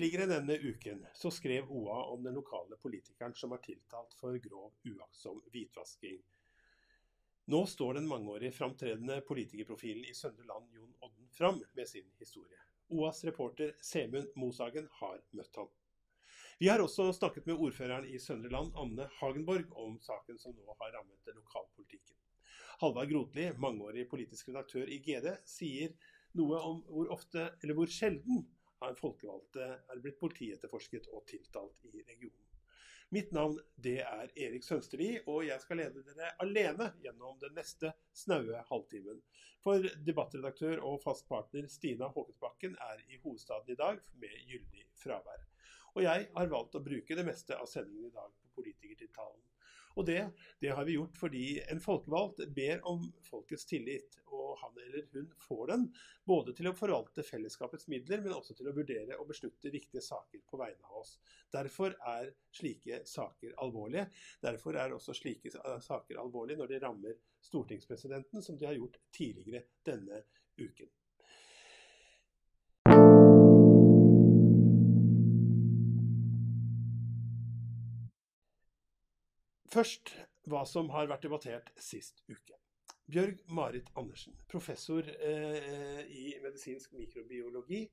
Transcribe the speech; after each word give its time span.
Tidligere 0.00 0.26
denne 0.26 0.54
uken 0.56 1.06
så 1.14 1.30
skrev 1.30 1.66
OA 1.68 2.04
om 2.04 2.22
den 2.24 2.34
lokale 2.34 2.76
politikeren 2.80 3.34
som 3.36 3.52
er 3.52 3.60
tiltalt 3.60 4.14
for 4.16 4.38
grov 4.40 4.70
uaktsom 4.88 5.42
hvitvasking. 5.52 6.22
Nå 7.52 7.58
står 7.68 7.98
den 7.98 8.06
mangeårige 8.08 8.54
framtredende 8.56 9.18
politikerprofilen 9.28 10.06
i 10.08 10.14
Søndre 10.16 10.46
Land 10.48 10.70
Jon 10.72 10.94
Odden 11.04 11.26
fram 11.36 11.60
med 11.76 11.88
sin 11.90 12.06
historie. 12.16 12.56
OAs 12.88 13.20
reporter 13.28 13.74
Semund 13.84 14.30
Moshagen 14.40 14.88
har 15.02 15.18
møtt 15.36 15.60
ham. 15.60 15.68
Vi 16.56 16.70
har 16.72 16.80
også 16.80 17.10
snakket 17.18 17.50
med 17.50 17.60
ordføreren 17.60 18.06
i 18.08 18.16
Søndre 18.18 18.48
Land, 18.54 18.72
Anne 18.80 19.10
Hagenborg, 19.18 19.68
om 19.76 19.98
saken 20.00 20.40
som 20.40 20.56
nå 20.56 20.78
har 20.80 20.94
rammet 20.96 21.28
lokalpolitikken. 21.34 22.16
Halvard 22.80 23.12
Grotli, 23.12 23.50
mangeårig 23.52 24.08
politisk 24.08 24.48
redaktør 24.48 24.88
i 24.88 25.02
GD, 25.04 25.28
sier 25.44 25.92
noe 26.40 26.62
om 26.70 26.80
hvor 26.88 27.12
ofte, 27.12 27.50
eller 27.60 27.76
hvor 27.76 27.92
sjelden, 27.92 28.46
har 28.80 28.96
folkevalgte 28.98 29.66
er 29.76 30.00
blitt 30.02 30.20
politietterforsket 30.20 31.10
og 31.14 31.26
tiltalt 31.28 31.84
i 31.90 32.02
regionen. 32.02 32.46
Mitt 33.10 33.32
navn 33.34 33.56
det 33.82 33.96
er 34.06 34.28
Erik 34.38 34.62
Sønsterli, 34.62 35.16
og 35.26 35.42
jeg 35.48 35.58
skal 35.64 35.80
lede 35.82 36.04
dere 36.06 36.30
alene 36.44 36.92
gjennom 37.02 37.40
den 37.42 37.56
neste 37.58 37.90
snaue 38.14 38.60
halvtimen. 38.68 39.18
For 39.64 39.82
debattredaktør 40.06 40.78
og 40.86 41.00
fast 41.02 41.26
partner 41.28 41.66
Stina 41.68 42.06
Håkensbakken 42.14 42.76
er 42.86 43.02
i 43.10 43.18
hovedstaden 43.24 43.74
i 43.74 43.78
dag 43.80 43.98
med 44.22 44.36
gyldig 44.52 44.86
fravær. 45.02 45.42
Og 45.96 46.04
jeg 46.06 46.28
har 46.36 46.52
valgt 46.54 46.78
å 46.78 46.84
bruke 46.86 47.18
det 47.18 47.26
meste 47.26 47.58
av 47.58 47.66
sendingen 47.66 48.06
i 48.06 48.14
dag 48.14 48.30
på 48.30 48.60
politikertiltalen. 48.60 49.42
Og 49.98 50.06
det, 50.06 50.20
det, 50.60 50.70
har 50.76 50.86
vi 50.86 50.96
gjort 50.96 51.16
fordi 51.18 51.44
en 51.72 51.80
folkevalgt 51.82 52.42
ber 52.54 52.82
om 52.88 53.02
folkets 53.26 53.66
tillit, 53.68 54.20
og 54.30 54.54
han 54.60 54.78
eller 54.84 55.06
hun 55.12 55.32
får 55.42 55.64
den. 55.72 55.86
Både 56.26 56.54
til 56.56 56.70
å 56.70 56.74
forvalte 56.76 57.24
fellesskapets 57.26 57.88
midler, 57.90 58.22
men 58.22 58.36
også 58.36 58.56
til 58.58 58.70
å 58.70 58.74
vurdere 58.76 59.18
og 59.18 59.28
beslutte 59.30 59.72
viktige 59.72 60.02
saker 60.04 60.44
på 60.46 60.60
vegne 60.60 60.86
av 60.86 61.02
oss. 61.02 61.16
Derfor 61.52 61.96
er 62.14 62.30
slike 62.54 63.02
saker 63.08 63.56
alvorlige. 63.64 64.06
Derfor 64.42 64.78
er 64.78 64.94
også 64.96 65.16
slike 65.16 65.52
saker 65.82 66.22
alvorlige 66.22 66.62
når 66.62 66.74
de 66.74 66.80
rammer 66.86 67.18
stortingspresidenten, 67.50 68.42
som 68.44 68.58
de 68.58 68.68
har 68.68 68.78
gjort 68.78 69.00
tidligere 69.16 69.66
denne 69.86 70.24
uken. 70.60 70.90
Først 79.70 80.10
hva 80.50 80.64
som 80.66 80.88
har 80.90 81.06
vært 81.10 81.26
debattert 81.28 81.68
sist 81.78 82.24
uke. 82.26 82.56
Bjørg 83.10 83.40
Marit 83.54 83.90
Andersen, 83.98 84.34
professor 84.50 85.06
eh, 85.06 86.00
i 86.10 86.32
medisinsk 86.42 86.92
mikrobiologi, 86.98 87.84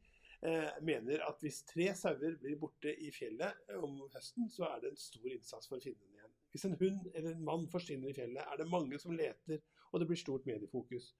eh, 0.46 0.72
mener 0.86 1.22
at 1.26 1.42
hvis 1.42 1.64
tre 1.70 1.88
sauer 1.98 2.38
blir 2.42 2.58
borte 2.62 2.94
i 2.94 3.12
fjellet 3.14 3.78
om 3.78 4.00
høsten, 4.14 4.50
så 4.54 4.68
er 4.72 4.84
det 4.84 4.92
en 4.92 5.02
stor 5.02 5.30
innsats 5.30 5.70
for 5.70 5.78
å 5.78 5.86
finne 5.86 6.02
dem 6.02 6.18
igjen. 6.18 6.36
Hvis 6.54 6.66
en 6.70 6.78
hund 6.82 7.10
eller 7.14 7.32
en 7.34 7.46
mann 7.46 7.66
forsvinner 7.70 8.10
i 8.10 8.18
fjellet, 8.18 8.42
er 8.42 8.62
det 8.62 8.70
mange 8.74 9.02
som 9.02 9.14
leter, 9.18 9.62
og 9.92 10.02
det 10.02 10.08
blir 10.10 10.20
stort 10.20 10.46
mediefokus. 10.50 11.14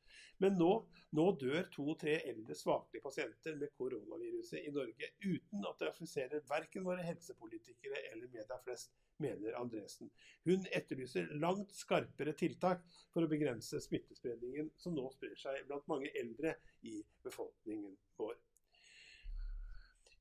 Men 0.44 0.58
nå, 0.60 0.72
nå 1.18 1.26
dør 1.42 1.68
to-tre 1.74 2.18
eldre 2.30 2.56
svaklige 2.58 3.04
pasienter 3.06 3.56
med 3.60 3.72
koronaviruset 3.80 4.66
i 4.66 4.74
Norge 4.76 5.12
uten 5.24 5.68
at 5.70 5.80
det 5.80 5.92
affiserer 5.92 6.44
verken 6.50 6.86
våre 6.88 7.06
helsepolitikere 7.08 8.04
eller 8.12 8.28
media 8.34 8.60
flest 8.66 8.92
mener 9.24 9.56
Andresen. 9.58 10.12
Hun 10.46 10.68
etterlyser 10.76 11.32
langt 11.42 11.72
skarpere 11.74 12.36
tiltak 12.38 12.84
for 13.14 13.24
å 13.24 13.32
begrense 13.32 13.80
smittespredningen 13.82 14.70
som 14.78 14.94
nå 14.98 15.08
sprer 15.16 15.38
seg 15.40 15.64
blant 15.70 15.88
mange 15.90 16.12
eldre 16.20 16.58
i 16.86 17.00
befolkningen 17.26 17.96
vår. 18.20 18.27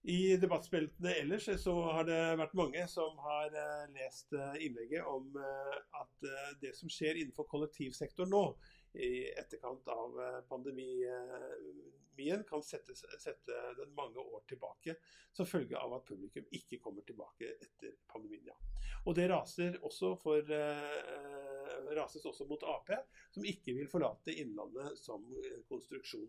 I 0.06 0.37
debattspeltene 0.37 1.11
ellers 1.19 1.49
så 1.59 1.72
har 1.91 2.05
det 2.06 2.19
vært 2.39 2.53
mange 2.55 2.84
som 2.87 3.17
har 3.25 3.50
eh, 3.50 3.89
lest 3.97 4.31
eh, 4.39 4.55
innlegget 4.62 5.03
om 5.11 5.34
eh, 5.34 5.72
at 5.99 6.28
det 6.62 6.71
som 6.78 6.87
skjer 6.93 7.19
innenfor 7.19 7.49
kollektivsektoren 7.50 8.31
nå, 8.31 8.43
i 8.94 9.27
etterkant 9.34 9.89
av 9.93 10.15
pandemien 10.49 12.44
kan 12.49 12.62
sette, 12.65 12.94
sette, 12.97 13.59
den 13.77 13.91
mange 13.99 14.22
år 14.22 14.47
tilbake, 14.49 14.94
som 15.37 15.44
følge 15.50 15.77
av 15.77 15.99
at 15.99 16.06
publikum 16.06 16.47
ikke 16.55 16.78
kommer 16.81 17.03
tilbake 17.05 17.50
etter 17.59 17.99
pandemien. 18.09 18.47
Ja. 18.47 18.56
Og 19.05 19.19
det 19.19 19.27
raser 19.28 19.77
også 19.84 20.15
for, 20.23 20.41
rases 21.97 22.25
også 22.27 22.47
mot 22.49 22.62
Ap, 22.69 22.91
som 23.34 23.47
ikke 23.47 23.75
vil 23.77 23.88
forlate 23.91 24.34
Innlandet 24.34 24.99
som 25.00 25.25
konstruksjon. 25.71 26.28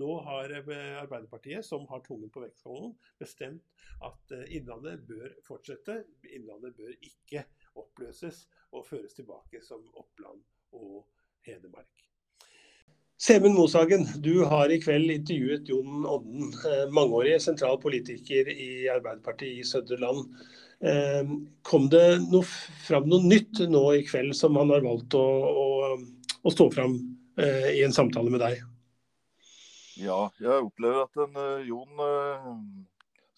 Nå 0.00 0.18
har 0.26 0.52
eh, 0.52 0.96
Arbeiderpartiet, 1.00 1.64
som 1.64 1.86
har 1.90 2.02
tungen 2.04 2.30
på 2.32 2.42
vektskålen, 2.44 2.92
bestemt 3.18 3.64
at 4.04 4.34
eh, 4.36 4.48
Innlandet 4.58 5.06
bør 5.08 5.30
fortsette. 5.46 6.02
Innlandet 6.28 6.76
bør 6.76 6.92
ikke 7.00 7.46
oppløses 7.80 8.44
og 8.72 8.86
føres 8.88 9.16
tilbake 9.16 9.62
som 9.64 9.86
Oppland 9.96 10.42
og 10.76 11.06
Hedmark. 11.46 12.06
Semund 13.16 13.56
Moshagen, 13.56 14.04
du 14.20 14.44
har 14.44 14.68
i 14.68 14.76
kveld 14.76 15.08
intervjuet 15.14 15.70
Jon 15.72 16.04
Odden, 16.04 16.50
eh, 16.68 16.84
mangeårig 16.92 17.38
sentral 17.40 17.78
politiker 17.80 18.50
i 18.52 18.84
Arbeiderpartiet 18.92 19.62
i 19.62 19.64
Søndre 19.64 19.96
Land. 20.02 20.26
Ehm, 20.84 21.46
kom 21.62 21.88
det 21.88 22.18
noe, 22.28 22.44
fram 22.84 23.06
noe 23.08 23.24
nytt 23.24 23.62
nå 23.72 23.82
i 23.96 24.02
kveld 24.04 24.36
som 24.36 24.58
han 24.60 24.72
har 24.74 24.84
valgt 24.84 25.14
å, 25.16 25.24
å, 25.24 25.94
å 26.44 26.52
stå 26.52 26.66
fram 26.74 26.98
eh, 27.40 27.70
i 27.78 27.84
en 27.86 27.96
samtale 27.96 28.32
med 28.32 28.42
deg? 28.44 28.60
Ja, 29.96 30.26
jeg 30.36 30.66
opplever 30.66 31.06
at 31.06 31.22
en, 31.24 31.38
uh, 31.40 31.64
Jon 31.64 32.02
uh, 32.02 32.50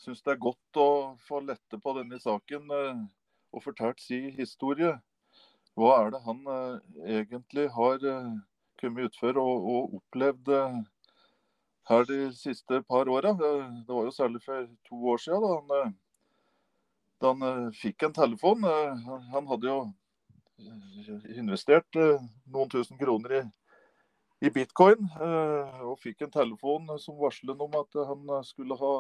syns 0.03 0.25
det 0.27 0.35
er 0.35 0.43
godt 0.43 0.81
å 0.83 0.89
få 1.29 1.39
lette 1.47 1.79
på 1.79 1.95
denne 1.95 2.19
saken 2.19 2.67
og 2.75 3.63
fortalt 3.63 4.03
si 4.03 4.19
historie. 4.35 4.97
Hva 5.79 5.93
er 6.01 6.11
det 6.11 6.21
han 6.25 6.41
egentlig 7.07 7.69
har 7.71 8.03
kommet 8.81 9.09
utfor 9.09 9.39
og, 9.39 9.69
og 9.71 9.95
opplevd 10.01 10.51
her 11.91 12.09
de 12.11 12.19
siste 12.35 12.81
par 12.91 13.11
åra? 13.11 13.33
Det, 13.39 13.53
var 13.91 14.09
jo 14.09 14.15
særlig 14.15 14.43
for 14.45 14.67
to 14.91 14.99
år 15.15 15.23
siden 15.23 15.47
da 15.47 15.55
han 15.55 15.95
da 17.21 17.33
han 17.33 17.43
uh, 17.43 17.71
fikk 17.75 18.07
en 18.07 18.15
telefon. 18.15 18.65
Uh, 18.65 19.15
han 19.33 19.49
hadde 19.51 19.69
jo 19.69 19.79
eh, 20.63 21.39
investert 21.39 21.99
noen 21.99 22.71
tusen 22.73 22.99
kroner 23.01 23.39
i, 23.41 23.45
i 24.47 24.53
bitcoin, 24.55 25.09
og 25.83 25.97
fikk 25.99 26.23
en 26.23 26.35
telefon 26.35 26.93
som 27.03 27.17
varslet 27.19 27.59
om 27.65 27.73
at 27.81 27.97
han 28.07 28.29
skulle 28.47 28.77
ha 28.79 28.93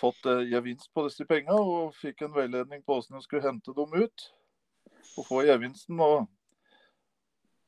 fått 0.00 0.24
gevinst 0.48 0.88
på 0.96 1.04
disse 1.06 1.26
pengene, 1.28 1.58
og 1.60 1.92
fikk 1.98 2.24
en 2.24 2.32
veiledning 2.32 2.80
på 2.82 2.96
hvordan 2.96 3.18
han 3.18 3.26
skulle 3.26 3.44
hente 3.44 3.76
dem 3.76 3.92
ut 3.92 4.26
og 5.20 5.28
få 5.28 5.42
gevinsten. 5.44 6.00
og 6.00 6.24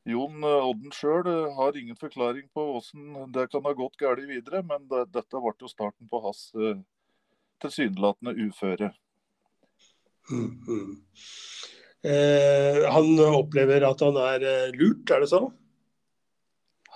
Jon 0.09 0.41
Odden 0.49 0.93
sjøl 0.95 1.29
har 1.59 1.77
ingen 1.77 1.99
forklaring 1.99 2.49
på 2.57 2.65
hvordan 2.71 3.31
det 3.37 3.45
kan 3.53 3.65
ha 3.69 3.77
gått 3.77 4.01
galt 4.01 4.25
videre, 4.25 4.63
men 4.65 4.89
det, 4.89 5.05
dette 5.13 5.45
ble 5.45 5.53
jo 5.61 5.69
starten 5.69 6.09
på 6.09 6.25
hans 6.25 6.47
tilsynelatende 7.63 8.35
uføre. 8.47 8.91
Mm, 10.29 10.49
mm. 10.67 10.95
Eh, 12.07 12.83
han 12.93 13.19
opplever 13.25 13.83
at 13.87 14.01
han 14.05 14.17
er 14.21 14.43
eh, 14.45 14.75
lurt, 14.77 15.09
er 15.09 15.23
det 15.23 15.31
sånn? 15.31 15.49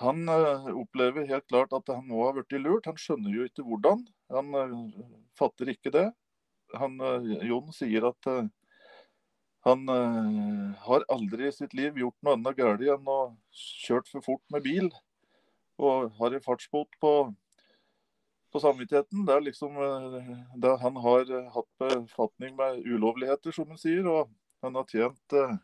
Han 0.02 0.24
eh, 0.30 0.68
opplever 0.78 1.26
helt 1.28 1.48
klart 1.50 1.74
at 1.76 1.90
han 1.90 2.06
nå 2.08 2.20
har 2.22 2.36
blitt 2.36 2.54
lurt. 2.62 2.88
Han 2.88 3.00
skjønner 3.00 3.34
jo 3.34 3.46
ikke 3.48 3.64
hvordan. 3.66 4.04
Han 4.32 4.58
eh, 4.58 4.74
fatter 5.38 5.72
ikke 5.72 5.92
det. 5.94 6.08
Han, 6.78 6.96
Jon 7.44 7.68
sier 7.76 8.06
at 8.08 8.26
han 9.66 9.82
har 10.80 11.02
aldri 11.12 11.50
i 11.50 11.52
sitt 11.52 11.74
liv 11.76 11.98
gjort 12.00 12.16
noe 12.24 12.38
annet 12.38 12.56
galt 12.56 12.80
enn 12.80 13.10
å 13.12 13.16
kjørt 13.52 14.08
for 14.08 14.24
fort 14.24 14.54
med 14.54 14.64
bil. 14.64 14.88
Og 15.76 16.08
har 16.16 16.32
en 16.32 16.44
fartsbot 16.46 16.96
på 17.02 17.12
på 18.52 18.60
samvittigheten. 18.60 19.26
Det 19.26 19.34
er 19.34 19.44
liksom 19.46 19.76
eh, 19.76 20.32
det 20.60 20.72
han 20.82 20.96
har 20.96 21.30
eh, 21.30 21.50
hatt 21.54 21.70
befatning 21.80 22.56
med 22.56 22.82
ulovligheter, 22.86 23.54
som 23.54 23.70
han 23.72 23.80
sier. 23.80 24.06
Og 24.08 24.30
han 24.62 24.76
har 24.76 24.88
tjent 24.90 25.36
eh, 25.38 25.54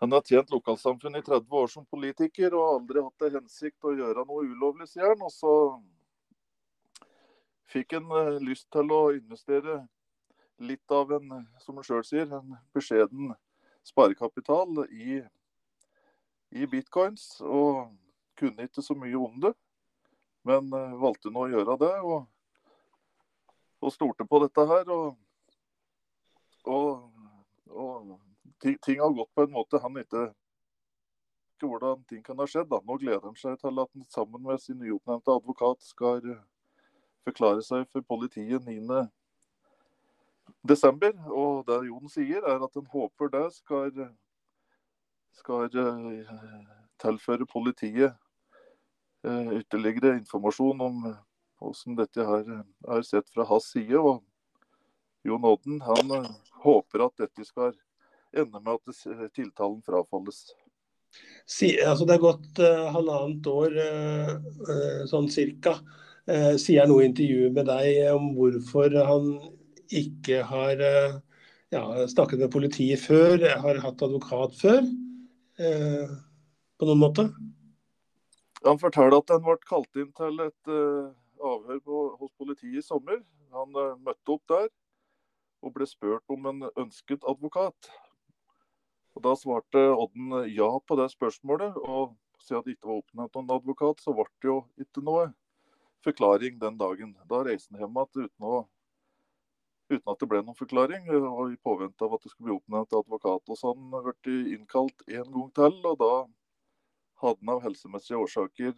han 0.00 0.14
har 0.16 0.22
tjent 0.24 0.50
lokalsamfunnet 0.50 1.20
i 1.20 1.26
30 1.26 1.58
år 1.60 1.66
som 1.68 1.86
politiker 1.86 2.54
og 2.56 2.78
aldri 2.78 3.02
hatt 3.04 3.18
til 3.20 3.34
hensikt 3.36 3.84
å 3.84 3.92
gjøre 3.92 4.24
noe 4.24 4.46
ulovlig, 4.48 4.88
sier 4.88 5.10
han. 5.10 5.24
Og 5.26 5.32
så 5.34 5.54
fikk 7.74 7.98
han 7.98 8.38
lyst 8.44 8.70
til 8.72 8.94
å 8.94 9.02
investere 9.12 9.82
litt 10.64 10.94
av 10.94 11.12
en, 11.18 11.42
som 11.60 11.76
han 11.76 11.84
sjøl 11.84 12.04
sier, 12.06 12.30
en 12.32 12.56
beskjeden 12.72 13.34
sparekapital 13.84 14.86
i, 14.88 15.18
i 16.54 16.70
bitcoins. 16.70 17.42
Og 17.44 17.90
kunne 18.38 18.66
ikke 18.66 18.82
så 18.82 18.96
mye 18.98 19.18
om 19.18 19.36
det. 19.42 19.52
Men 20.44 20.68
uh, 20.74 20.94
valgte 21.00 21.32
nå 21.32 21.46
å 21.46 21.50
gjøre 21.50 21.76
det, 21.80 21.92
og, 22.04 22.26
og 23.80 23.92
stolte 23.92 24.26
på 24.28 24.42
dette 24.44 24.64
her. 24.68 24.90
Og, 24.92 25.14
og, 26.68 26.88
og 27.72 28.16
ting, 28.60 28.76
ting, 28.84 29.00
har 29.00 29.14
gått 29.16 29.32
på 29.34 29.46
en 29.46 29.54
måte 29.54 29.80
han 29.80 30.00
ikke 30.02 30.30
hvordan 31.64 32.02
ting 32.04 32.20
kan 32.20 32.36
ha 32.36 32.44
skjedd. 32.44 32.68
Da. 32.68 32.82
Nå 32.84 32.98
gleder 33.00 33.24
han 33.24 33.36
seg 33.40 33.56
til 33.62 33.78
at 33.80 33.88
han 33.88 34.04
sammen 34.12 34.42
med 34.44 34.60
sin 34.60 34.76
nyoppnevnte 34.82 35.32
advokat 35.32 35.80
skal 35.86 36.20
uh, 36.28 36.42
forklare 37.24 37.64
seg 37.64 37.86
for 37.88 38.04
politiet 38.04 38.68
9. 38.68 39.06
desember. 40.68 41.16
Og 41.32 41.64
det 41.70 41.78
Jon 41.88 42.12
sier, 42.12 42.44
er 42.44 42.60
at 42.68 42.76
han 42.76 42.90
håper 42.92 43.32
det 43.32 43.46
skal, 43.56 44.04
skal 45.40 45.72
tilføre 47.00 47.48
politiet 47.48 48.12
ytterligere 49.24 50.18
informasjon 50.18 50.82
om 50.84 50.98
hvordan 51.60 51.96
dette 51.98 52.26
her 52.28 52.50
er 52.96 53.06
sett 53.06 53.30
fra 53.32 53.46
hans 53.48 53.70
side. 53.72 53.96
og 53.96 54.22
Jon 55.24 55.46
Odden 55.48 55.80
han 55.80 56.12
håper 56.64 57.06
at 57.06 57.24
dette 57.24 57.46
skal 57.48 57.72
ende 58.36 58.60
med 58.60 58.74
at 58.76 59.32
tiltalen 59.32 59.80
frafalles. 59.86 60.44
Si, 61.46 61.74
altså 61.84 62.06
det 62.08 62.16
er 62.16 62.24
gått 62.24 62.60
uh, 62.62 62.88
halvannet 62.94 63.46
år, 63.50 63.76
uh, 63.76 65.04
sånn 65.10 65.28
cirka. 65.32 65.76
Uh, 66.24 66.54
sier 66.60 66.88
noe 66.88 67.04
i 67.04 67.10
intervjuet 67.10 67.54
med 67.54 67.68
deg 67.68 68.14
om 68.14 68.32
hvorfor 68.38 68.96
han 69.04 69.28
ikke 69.94 70.40
har 70.48 70.80
ja, 70.80 71.82
snakket 72.08 72.40
med 72.40 72.50
politiet 72.50 73.02
før, 73.02 73.36
har 73.60 73.80
hatt 73.84 74.02
advokat 74.02 74.56
før, 74.56 74.86
på 75.60 76.88
noen 76.88 77.02
måte? 77.02 77.26
Han 78.64 78.80
forteller 78.80 79.20
at 79.20 79.30
han 79.34 79.44
ble 79.44 79.58
kalt 79.68 80.00
inn 80.00 80.12
til 80.16 80.40
et 80.40 80.70
avhør 81.44 81.80
på, 81.84 81.98
hos 82.20 82.32
politiet 82.40 82.80
i 82.80 82.84
sommer. 82.84 83.20
Han 83.52 83.76
møtte 84.00 84.34
opp 84.34 84.44
der 84.48 84.70
og 85.64 85.72
ble 85.76 85.86
spurt 85.88 86.32
om 86.32 86.48
en 86.50 86.66
ønsket 86.80 87.24
advokat. 87.28 87.90
Og 89.14 89.22
Da 89.22 89.34
svarte 89.38 89.80
Odden 89.94 90.32
ja 90.50 90.68
på 90.86 90.96
det 91.00 91.10
spørsmålet. 91.12 91.76
og 91.76 92.16
Siden 92.44 92.64
det 92.64 92.76
ikke 92.76 92.88
var 92.90 93.00
oppnevnt 93.00 93.36
noen 93.38 93.52
advokat, 93.54 94.00
så 94.02 94.12
ble 94.12 94.26
det 94.42 94.48
jo 94.50 94.56
ikke 94.80 95.02
noe 95.06 95.28
forklaring 96.04 96.58
den 96.60 96.76
dagen. 96.76 97.14
Da 97.30 97.40
reiste 97.46 97.72
han 97.72 97.80
hjem 97.80 98.00
igjen 98.02 98.26
uten, 98.26 98.66
uten 99.94 100.12
at 100.12 100.20
det 100.20 100.28
ble 100.28 100.42
noen 100.42 100.58
forklaring, 100.58 101.08
og 101.14 101.54
i 101.54 101.56
påvente 101.56 102.04
av 102.04 102.16
at 102.16 102.24
det 102.24 102.32
skulle 102.32 102.50
bli 102.50 102.56
oppnevnt 102.58 102.98
advokat. 103.00 103.48
Og 103.48 103.56
så 103.60 103.72
han 103.72 103.94
ble 103.94 104.36
innkalt 104.56 105.06
en 105.08 105.30
gang 105.36 105.54
til, 105.56 105.78
og 105.88 105.96
da 106.02 106.12
hadde 107.22 107.40
han 107.40 107.54
av 107.54 107.62
helsemessige 107.64 108.20
årsaker 108.20 108.72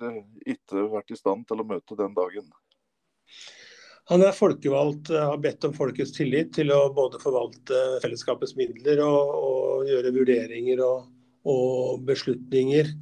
ikke 0.46 0.88
vært 0.92 1.12
i 1.14 1.18
stand 1.18 1.46
til 1.48 1.62
å 1.62 1.68
møte 1.68 1.98
den 1.98 2.14
dagen. 2.16 2.50
Han 4.06 4.22
er 4.22 4.36
folkevalgt, 4.36 5.10
eh, 5.10 5.24
har 5.30 5.38
bedt 5.42 5.64
om 5.66 5.74
folkets 5.74 6.14
tillit 6.14 6.52
til 6.54 6.70
å 6.70 6.92
både 6.94 7.18
forvalte 7.18 7.80
fellesskapets 8.04 8.54
midler 8.58 9.02
og, 9.02 9.32
og 9.48 9.88
gjøre 9.90 10.12
vurderinger 10.14 10.82
og, 10.86 11.08
og, 11.42 12.04
beslutninger 12.06 12.92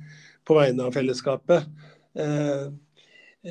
på 0.49 0.57
vegne 0.57 0.87
av 0.87 0.97
fellesskapet. 0.97 1.69
Eh, 2.17 2.65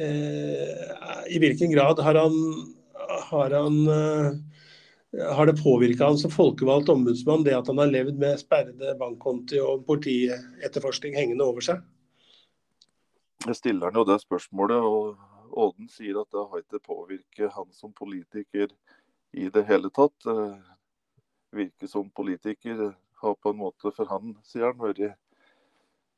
eh, 0.01 0.89
I 1.29 1.43
hvilken 1.43 1.73
grad 1.75 2.01
har 2.01 2.17
han, 2.23 2.39
har 3.29 3.53
han 3.59 3.79
eh, 3.99 4.31
har 5.13 5.45
det 5.45 5.61
påvirka 5.61 6.05
han 6.05 6.17
som 6.17 6.31
folkevalgt 6.31 6.89
ombudsmann, 6.89 7.43
det 7.45 7.53
at 7.57 7.67
han 7.69 7.77
har 7.77 7.91
levd 7.91 8.17
med 8.21 8.39
sperrede 8.41 8.95
bankkonti 8.99 9.59
og 9.61 9.85
politietterforskning 9.85 11.17
hengende 11.17 11.45
over 11.45 11.65
seg? 11.65 11.83
Jeg 13.43 13.59
stiller 13.59 13.91
han 13.91 13.99
jo 13.99 14.07
det 14.07 14.21
spørsmålet, 14.23 14.81
og 14.81 15.17
Åden 15.53 15.89
sier 15.91 16.17
at 16.17 16.31
det 16.33 16.45
har 16.49 16.61
ikke 16.63 16.81
påvirket 16.81 17.53
han 17.53 17.67
som 17.77 17.91
politiker 17.93 18.71
i 19.37 19.49
det 19.53 19.65
hele 19.67 19.91
tatt. 19.93 20.25
Eh, 20.25 20.55
virke 21.53 21.87
som 21.87 22.09
politiker 22.09 22.95
har 23.21 23.35
på 23.35 23.53
en 23.53 23.59
måte 23.59 23.91
for 23.93 24.09
han, 24.09 24.33
sier 24.47 24.71
han, 24.71 24.79
vært 24.81 25.19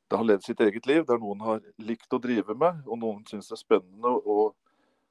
det 0.05 0.19
har 0.19 0.27
levd 0.27 0.45
sitt 0.45 0.61
eget 0.61 0.85
liv, 0.87 1.03
der 1.03 1.19
noen 1.19 1.41
har 1.41 1.63
likt 1.81 2.13
å 2.13 2.21
drive 2.21 2.55
med, 2.55 2.83
og 2.85 2.99
noen 3.01 3.23
syns 3.27 3.49
det 3.49 3.57
er 3.57 3.63
spennende 3.63 4.11
og, 4.21 4.55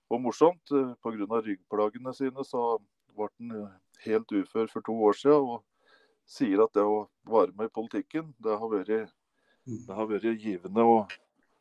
og 0.09 0.21
morsomt. 0.23 0.73
Eh, 0.73 0.95
Pga. 1.03 1.41
ryggplagene 1.43 2.15
sine 2.15 2.47
så 2.49 2.79
ble 3.17 3.29
han 3.31 3.55
eh, 3.59 3.73
helt 4.07 4.33
ufør 4.33 4.71
for 4.73 4.87
to 4.87 4.97
år 5.09 5.19
siden, 5.19 5.57
og 5.57 5.65
sier 6.27 6.63
at 6.65 6.75
det 6.77 6.85
å 6.85 7.05
være 7.29 7.53
med 7.57 7.69
i 7.69 7.75
politikken, 7.75 8.33
det 8.43 8.59
har 8.61 8.71
vært, 8.73 9.11
det 9.65 9.97
har 9.97 10.09
vært 10.09 10.29
givende 10.41 10.85
og, 10.89 11.13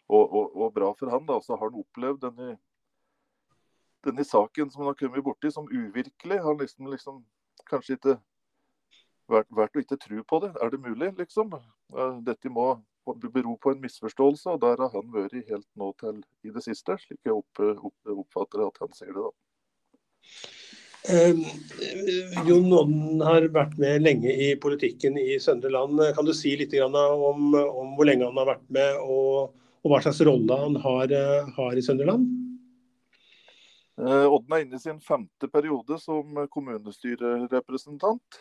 og, 0.07 0.23
og, 0.23 0.55
og, 0.55 0.69
bra 0.75 0.91
for 0.99 1.11
han. 1.11 1.25
da, 1.27 1.39
Så 1.43 1.57
har 1.57 1.69
han 1.69 1.81
opplevd 1.83 2.23
denne, 2.23 2.57
denne 4.07 4.27
saken 4.27 4.71
som 4.71 4.83
han 4.83 4.93
har 4.93 4.99
kommet 4.99 5.25
borti, 5.25 5.51
som 5.51 5.67
uvirkelig. 5.71 6.39
Han 6.43 6.59
liksom, 6.61 6.87
liksom 6.91 7.23
kanskje 7.69 7.99
ikke 7.99 8.17
vært, 9.31 9.51
vært 9.51 9.77
å 9.77 9.83
ikke 9.83 9.99
tro 9.99 10.23
på 10.27 10.41
det. 10.45 10.53
Er 10.63 10.73
det 10.73 10.81
mulig, 10.83 11.13
liksom? 11.19 11.55
Dette 12.27 12.51
må 12.51 12.73
bero 13.03 13.57
på 13.59 13.73
en 13.73 13.81
misforståelse, 13.83 14.55
og 14.55 14.61
der 14.63 14.79
har 14.79 14.91
han 14.95 15.11
vært 15.11 15.35
helt 15.49 15.67
nå 15.79 15.91
til 15.99 16.21
i 16.47 16.53
det 16.55 16.63
siste, 16.63 16.95
slik 17.03 17.19
jeg 17.27 17.35
opp, 17.35 17.59
opp, 17.59 18.13
oppfatter 18.23 18.67
at 18.67 18.79
han 18.83 18.93
ser 18.95 19.11
det. 19.11 19.23
da. 19.23 19.33
Eh, 21.09 21.35
Jon 22.47 22.69
Odden 22.71 23.23
har 23.25 23.49
vært 23.51 23.75
med 23.81 24.05
lenge 24.05 24.31
i 24.31 24.53
politikken 24.55 25.17
i 25.19 25.35
Søndre 25.43 25.73
Land. 25.73 25.99
Kan 26.15 26.27
du 26.27 26.31
si 26.37 26.55
litt 26.59 26.75
om, 26.79 26.95
om, 26.95 27.51
hvor 27.97 28.07
lenge 28.07 28.29
han 28.29 28.39
har 28.39 28.55
vært 28.55 28.71
med, 28.71 29.01
og 29.03 29.51
og 29.83 29.91
hva 29.91 29.99
slags 29.99 30.21
rolle 30.23 30.55
han 30.55 30.77
har, 30.79 31.11
eh, 31.11 31.49
har 31.57 31.75
i 31.75 31.83
Sønderland? 31.83 32.23
Eh, 33.99 34.27
Odden 34.31 34.53
er 34.53 34.61
inne 34.63 34.75
i 34.75 34.79
sin 34.79 34.99
femte 34.99 35.47
periode 35.51 35.99
som 35.99 36.47
kommunestyrerepresentant. 36.47 38.39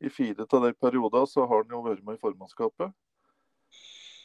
I 0.00 0.08
fire 0.08 0.46
av 0.50 0.62
de 0.64 0.72
periodene 0.72 1.46
har 1.46 1.62
han 1.62 1.70
jo 1.70 1.82
vært 1.82 2.04
med 2.04 2.16
i 2.16 2.22
formannskapet. 2.22 2.92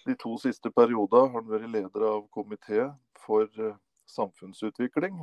De 0.07 0.15
to 0.15 0.37
siste 0.37 0.71
periodene 0.71 1.27
har 1.27 1.41
han 1.41 1.51
vært 1.51 1.69
leder 1.69 2.07
av 2.07 2.23
komité 2.31 2.87
for 3.19 3.43
eh, 3.59 3.75
samfunnsutvikling. 4.07 5.19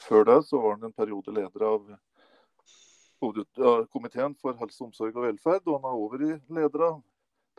Før 0.00 0.24
det 0.28 0.38
så 0.48 0.60
var 0.60 0.76
han 0.76 0.88
en 0.88 0.96
periode 0.96 1.34
leder 1.36 1.66
av 1.68 1.84
komiteen 3.92 4.34
for 4.40 4.56
helse, 4.56 4.80
omsorg 4.84 5.16
og 5.16 5.26
velferd. 5.26 5.66
Og 5.66 5.76
han 5.76 5.90
er 5.90 5.98
over 6.04 6.24
i 6.24 6.32
leder 6.56 6.86
av 6.88 7.00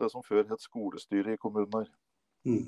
det 0.00 0.10
som 0.10 0.24
før 0.26 0.44
het 0.50 0.64
skolestyret 0.64 1.36
i 1.36 1.40
kommunen 1.40 1.82
her. 1.82 1.92
Mm. 2.48 2.66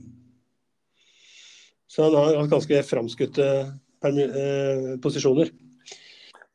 Så 1.91 2.07
han 2.07 2.15
har 2.17 2.39
hatt 2.39 2.51
ganske 2.53 2.81
framskutte 2.87 3.47
eh, 4.05 4.89
posisjoner? 5.03 5.51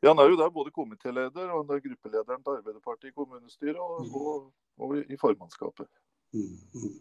Ja, 0.00 0.14
Han 0.14 0.18
er 0.18 0.30
jo 0.32 0.36
der 0.40 0.50
både 0.50 0.72
komitéleder 0.72 1.50
og 1.52 1.60
han 1.60 1.76
er 1.76 1.82
gruppelederen 1.84 2.42
til 2.42 2.56
Arbeiderpartiet 2.56 3.10
i 3.10 3.14
kommunestyret 3.14 3.76
og, 3.76 4.06
mm. 4.06 4.14
og, 4.14 4.52
og 4.80 4.96
i, 4.98 5.16
formannskapet. 5.20 5.88
Mm. 6.32 6.56
mm. 6.74 6.94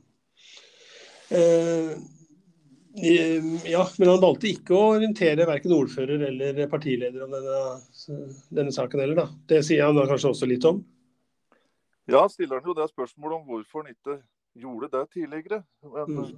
Eh, 1.29 1.95
ja, 2.93 3.84
men 3.98 4.10
han 4.10 4.22
valgte 4.22 4.50
ikke 4.50 4.74
å 4.74 4.93
orientere 4.96 5.46
verken 5.46 5.75
ordfører 5.75 6.24
eller 6.29 6.62
partileder 6.72 7.25
om 7.25 7.36
denne, 7.36 7.60
denne 8.50 8.74
saken 8.74 9.03
heller, 9.03 9.19
da. 9.22 9.27
Det 9.51 9.62
sier 9.67 9.86
han 9.86 9.98
da 9.98 10.08
kanskje 10.10 10.31
også 10.34 10.50
litt 10.50 10.65
om? 10.65 10.81
Ja, 12.10 12.24
stiller 12.31 12.58
han 12.58 12.69
jo 12.72 12.77
det 12.77 12.89
spørsmålet 12.89 13.38
om 13.38 13.50
hvorfor 13.50 13.84
han 13.84 13.93
ikke 13.93 14.17
gjorde 14.58 14.89
det 14.96 15.03
tidligere. 15.13 15.62
Men 15.86 16.15
mm. 16.17 16.31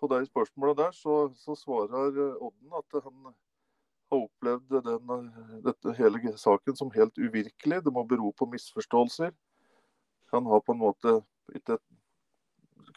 på 0.00 0.10
det 0.12 0.26
spørsmålet 0.28 0.82
der 0.82 0.96
så, 0.96 1.20
så, 1.40 1.56
svarer 1.56 2.18
eh, 2.26 2.42
Odden 2.44 2.76
at 2.76 3.00
han 3.06 3.30
har 3.30 4.20
opplevd 4.20 4.76
den, 4.84 5.30
dette 5.64 5.94
hele 5.96 6.34
saken 6.36 6.76
som 6.76 6.92
helt 6.92 7.16
uvirkelig. 7.16 7.80
Det 7.86 7.94
må 7.94 8.04
bero 8.04 8.34
på 8.36 8.50
misforståelser. 8.52 9.32
Han 10.34 10.46
har 10.46 10.60
på 10.60 10.76
en 10.76 10.82
måte 10.84 11.16
ikke 11.56 11.80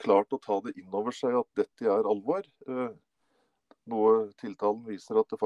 klart 0.02 0.34
å 0.34 0.42
ta 0.42 0.60
det 0.66 0.75
inn 0.80 0.94
over 0.94 1.16
seg 1.16 1.36
at 1.40 1.50
dette 1.60 1.88
er 1.90 2.10
alvor. 2.10 2.46
Eh, 2.68 2.90
noe 3.92 4.12
tiltalen 4.40 4.84
viser 4.88 5.20
at 5.20 5.32
det 5.32 5.40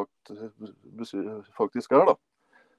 faktisk 1.57 1.95
er. 1.97 2.11
da. 2.11 2.17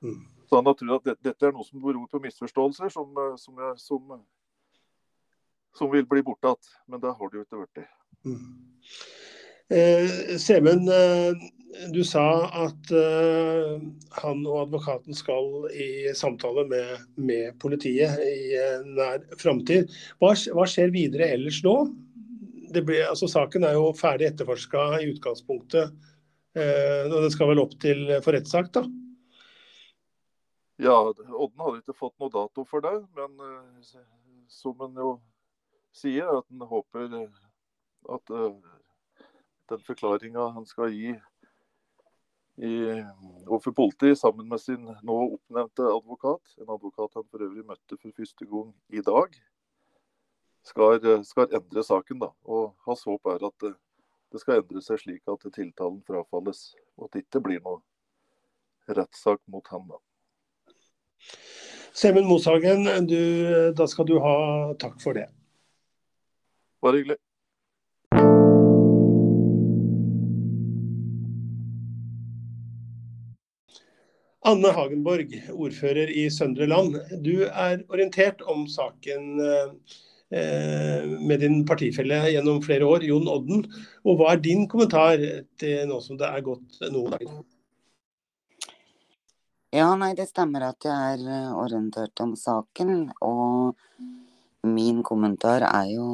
Mm. 0.02 0.26
Så 0.46 0.56
han 0.56 0.68
har 0.70 0.76
trodd 0.78 1.08
at 1.10 1.22
dette, 1.24 1.46
er 1.46 1.54
noe 1.54 1.66
som 1.66 1.82
beror 1.82 2.06
på 2.10 2.20
misforståelser, 2.22 2.92
som, 2.94 3.14
som, 3.36 3.62
som, 3.76 3.78
som, 3.82 4.20
som, 5.74 5.90
vil 5.92 6.06
bli 6.06 6.22
borte 6.24 6.52
igjen. 6.52 6.74
Men 6.86 7.02
det 7.02 7.14
har 7.18 7.32
det 7.32 7.40
jo 7.40 7.46
ikke 7.46 7.64
blitt. 7.64 7.96
Mm. 8.28 8.44
Eh, 9.68 10.36
Semund, 10.40 10.88
eh, 10.88 11.48
du 11.92 12.00
sa 12.06 12.24
at 12.64 12.90
uh, 12.94 13.78
han 14.22 14.42
og 14.46 14.60
advokaten 14.64 15.16
skal 15.16 15.68
i 15.72 16.10
samtale 16.16 16.64
med, 16.68 17.06
med 17.20 17.56
politiet 17.62 18.20
i 18.24 18.58
nær 18.86 19.24
framtid. 19.40 19.92
Hva, 20.20 20.34
hva, 20.54 20.66
skjer 20.68 20.94
videre 20.94 21.30
ellers 21.36 21.60
nå? 21.66 21.74
Ble, 22.74 23.00
altså, 23.08 23.28
saken 23.30 23.64
er 23.64 23.78
jo 23.78 23.90
ferdig 23.96 24.28
etterforska 24.28 24.86
i 25.00 25.10
utgangspunktet. 25.14 25.94
Uh, 26.58 27.04
Den 27.12 27.30
skal 27.34 27.52
vel 27.52 27.62
opp 27.62 27.76
til 27.82 28.06
for 28.24 28.36
rettssak, 28.36 28.72
da? 28.76 28.84
Ja, 30.78 30.94
Odden 31.10 31.64
hadde 31.64 31.80
ikke 31.80 31.96
fått 31.98 32.14
noe 32.22 32.30
dato 32.30 32.62
for 32.68 32.84
det, 32.84 32.94
men 33.18 33.34
uh, 33.42 33.98
som 34.52 34.76
han 34.84 34.98
jo 34.98 35.16
sier, 35.96 36.28
at 36.30 36.46
han 36.46 36.68
håper 36.70 37.16
at 38.14 38.30
uh, 38.30 38.52
den 39.68 39.82
forklaringa 39.84 40.52
han 40.54 40.66
skal 40.68 40.92
gi 40.94 41.16
i, 42.58 42.74
overfor 43.46 43.74
politiet 43.76 44.18
sammen 44.18 44.48
med 44.50 44.60
sin 44.60 44.82
nå 45.06 45.18
oppnevnte 45.36 45.84
advokat, 45.92 46.56
en 46.58 46.72
advokat 46.74 47.14
han 47.14 47.26
for 47.30 47.44
øvrig 47.46 47.64
møtte 47.66 47.98
for 48.00 48.14
første 48.16 48.48
gang 48.50 48.72
i 48.90 49.02
dag, 49.04 49.36
skal, 50.66 50.98
skal 51.24 51.54
endre 51.54 51.84
saken. 51.86 52.18
da. 52.24 52.32
Og 52.50 52.74
Hans 52.86 53.04
håp 53.06 53.30
er 53.30 53.46
at 53.46 53.68
det 53.68 54.42
skal 54.42 54.60
endre 54.60 54.82
seg 54.84 55.00
slik 55.04 55.30
at 55.30 55.46
tiltalen 55.54 56.02
frafalles, 56.06 56.72
og 56.98 57.06
at 57.08 57.14
det 57.14 57.24
ikke 57.24 57.44
blir 57.46 57.62
noe 57.64 57.80
rettssak 58.98 59.40
mot 59.46 59.66
ham. 59.72 59.88
da. 59.94 60.02
Semund 61.98 62.28
Moshagen, 62.30 62.84
du, 63.06 63.18
da 63.74 63.86
skal 63.90 64.06
du 64.06 64.18
ha 64.22 64.36
takk 64.78 65.00
for 65.02 65.18
det. 65.18 65.28
Bare 66.82 67.00
hyggelig. 67.00 67.18
Anne 74.48 74.70
Hagenborg, 74.72 75.32
ordfører 75.52 76.08
i 76.08 76.28
Søndre 76.32 76.68
Land. 76.70 76.96
Du 77.24 77.44
er 77.44 77.82
orientert 77.92 78.40
om 78.48 78.64
saken 78.70 79.42
eh, 79.44 81.04
med 81.20 81.42
din 81.42 81.60
partifelle 81.68 82.22
gjennom 82.32 82.62
flere 82.64 82.88
år, 82.88 83.04
Jon 83.04 83.28
Odden. 83.28 83.66
Og 84.08 84.16
Hva 84.16 84.32
er 84.32 84.42
din 84.46 84.64
kommentar 84.70 85.20
til 85.60 85.84
nå 85.90 86.00
som 86.04 86.16
det 86.20 86.30
er 86.30 86.46
gått 86.46 86.80
noen 86.86 87.12
dager? 87.16 87.34
Ja, 89.76 89.90
nei, 90.00 90.14
det 90.16 90.30
stemmer 90.30 90.70
at 90.70 90.86
jeg 90.88 90.96
er 90.96 91.28
eh, 91.28 91.52
orientert 91.60 92.24
om 92.24 92.32
saken. 92.38 93.10
Og 93.20 93.76
min 94.64 95.04
kommentar 95.04 95.66
er 95.68 95.92
jo 95.92 96.08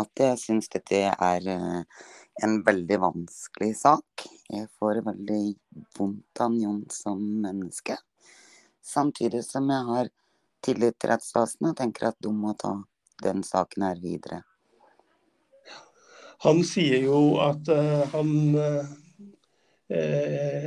at 0.00 0.26
jeg 0.26 0.42
syns 0.48 0.70
dette 0.72 1.06
er 1.14 1.46
eh, 1.54 2.04
en 2.42 2.60
veldig 2.66 3.02
vanskelig 3.06 3.74
sak. 3.84 4.30
Jeg 4.50 4.66
får 4.80 5.04
veldig 5.06 5.42
vondt 5.94 6.40
av 6.42 6.54
Jon 6.58 6.80
som 6.90 7.20
menneske. 7.42 7.94
Samtidig 8.82 9.44
som 9.46 9.68
jeg 9.70 9.86
har 9.86 10.08
tillit 10.64 10.96
til 10.98 11.12
rettsvesenet 11.12 11.70
og 11.70 11.76
tenker 11.78 12.08
at 12.08 12.16
de 12.18 12.32
må 12.34 12.54
ta 12.58 12.72
den 13.22 13.44
saken 13.46 13.84
her 13.86 14.00
videre. 14.02 14.40
Han 16.42 16.62
sier 16.66 17.04
jo 17.04 17.36
at 17.44 17.68
uh, 17.68 18.00
han 18.10 18.30
uh, 18.56 18.88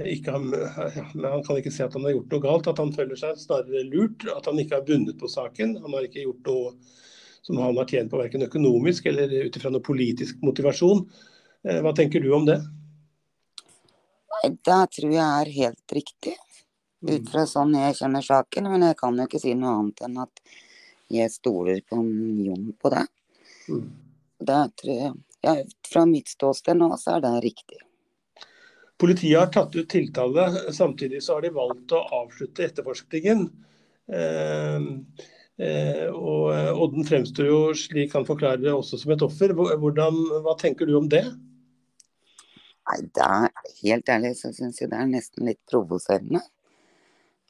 ikke 0.08 0.36
ja, 0.36 0.84
Han 1.16 1.44
kan 1.44 1.60
ikke 1.60 1.74
si 1.74 1.82
at 1.84 1.96
han 1.98 2.06
har 2.06 2.14
gjort 2.14 2.36
noe 2.36 2.44
galt, 2.44 2.70
at 2.70 2.80
han 2.80 2.94
føler 2.96 3.20
seg 3.20 3.42
snarere 3.42 3.84
lurt. 3.90 4.24
At 4.32 4.48
han 4.48 4.62
ikke 4.62 4.80
har 4.80 4.88
vunnet 4.88 5.20
på 5.20 5.32
saken. 5.32 5.76
Han 5.84 5.98
har 5.98 6.08
ikke 6.08 6.24
gjort 6.24 6.48
noe 6.52 6.72
som 7.44 7.60
han 7.60 7.76
har 7.82 7.90
tjent 7.90 8.14
på 8.14 8.22
verken 8.22 8.46
økonomisk 8.46 9.10
eller 9.12 9.34
ut 9.44 9.60
ifra 9.60 9.74
noe 9.74 9.84
politisk 9.84 10.40
motivasjon. 10.46 11.04
Hva 11.84 11.92
tenker 11.96 12.24
du 12.24 12.30
om 12.36 12.46
det? 12.48 12.62
Det 14.44 14.82
tror 14.96 15.14
jeg 15.14 15.24
er 15.24 15.52
helt 15.56 15.96
riktig, 15.96 16.34
ut 17.08 17.30
fra 17.32 17.46
sånn 17.48 17.78
jeg 17.80 17.96
kjenner 18.02 18.26
saken. 18.26 18.68
Men 18.74 18.90
jeg 18.90 18.98
kan 19.00 19.16
jo 19.16 19.28
ikke 19.28 19.40
si 19.40 19.54
noe 19.56 19.78
annet 19.80 20.04
enn 20.08 20.18
at 20.26 20.42
jeg 21.14 21.32
stoler 21.32 21.80
på 21.88 22.02
Jon 22.44 22.74
på 22.80 22.92
det. 22.92 23.06
Mm. 23.70 23.86
Det 24.44 24.64
tror 24.82 24.94
jeg 24.94 25.14
ja, 25.44 25.54
Fra 25.88 26.06
mitt 26.08 26.32
ståsted 26.32 26.80
nå, 26.80 26.90
så 27.00 27.18
er 27.18 27.24
det 27.24 27.34
riktig. 27.44 27.80
Politiet 29.00 29.40
har 29.40 29.50
tatt 29.52 29.76
ut 29.76 29.90
tiltale, 29.92 30.46
samtidig 30.72 31.20
så 31.24 31.38
har 31.38 31.44
de 31.44 31.52
valgt 31.56 31.92
å 31.96 32.04
avslutte 32.22 32.64
etterforskningen. 32.64 33.42
Eh, 34.08 34.86
eh, 35.68 36.06
og 36.08 36.80
Odden 36.86 37.08
fremstår 37.08 37.50
jo, 37.50 37.58
slik 37.76 38.16
han 38.16 38.28
forklarer 38.28 38.64
det, 38.64 38.72
også 38.72 39.02
som 39.02 39.12
et 39.16 39.26
offer. 39.26 39.52
Hvordan, 39.58 40.22
hva 40.46 40.56
tenker 40.60 40.88
du 40.88 40.96
om 41.00 41.12
det? 41.12 41.26
Nei, 42.84 43.00
det 43.16 43.24
er 43.24 43.48
helt 43.80 44.10
ærlig 44.12 44.34
så 44.36 44.50
syns 44.52 44.82
jeg 44.82 44.90
det 44.92 44.98
er 45.00 45.08
nesten 45.08 45.48
litt 45.48 45.62
provoserende. 45.72 46.42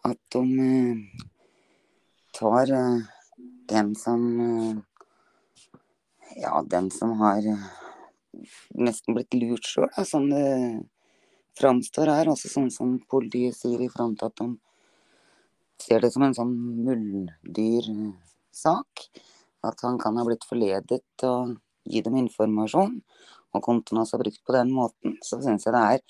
At 0.06 0.20
de 0.36 0.42
uh, 0.44 0.98
tar 2.38 2.70
uh, 2.70 3.02
den 3.72 3.96
som 3.98 4.22
uh, 4.40 4.76
Ja, 6.38 6.62
den 6.66 6.92
som 6.94 7.12
har 7.20 7.42
nesten 8.74 9.14
blitt 9.14 9.34
lurt 9.38 9.66
sjøl, 9.70 9.90
sånn 10.10 10.30
det 10.34 10.48
framstår 11.60 12.10
her. 12.10 12.30
Også 12.32 12.50
sånn 12.50 12.72
som 12.74 13.00
politiet 13.10 13.56
sier 13.58 13.82
i 13.86 13.90
front, 13.94 14.24
at 14.26 14.34
de 14.42 14.48
ser 15.82 16.00
det 16.02 16.12
som 16.14 16.24
en 16.26 16.34
sånn 16.38 16.54
muldyrsak. 16.88 18.12
At 19.64 19.78
han 19.86 19.98
kan 20.02 20.18
ha 20.18 20.24
blitt 20.28 20.46
forledet 20.50 21.24
å 21.30 21.54
gi 21.86 22.02
dem 22.02 22.18
informasjon 22.24 22.94
og 23.54 23.64
kontoen 23.66 24.02
er 24.04 24.24
brukt 24.24 24.42
på 24.46 24.56
den 24.56 24.72
måten, 24.74 25.18
så 25.26 25.40
syns 25.42 25.68
jeg 25.68 25.76
det 25.76 25.84
er 25.98 26.02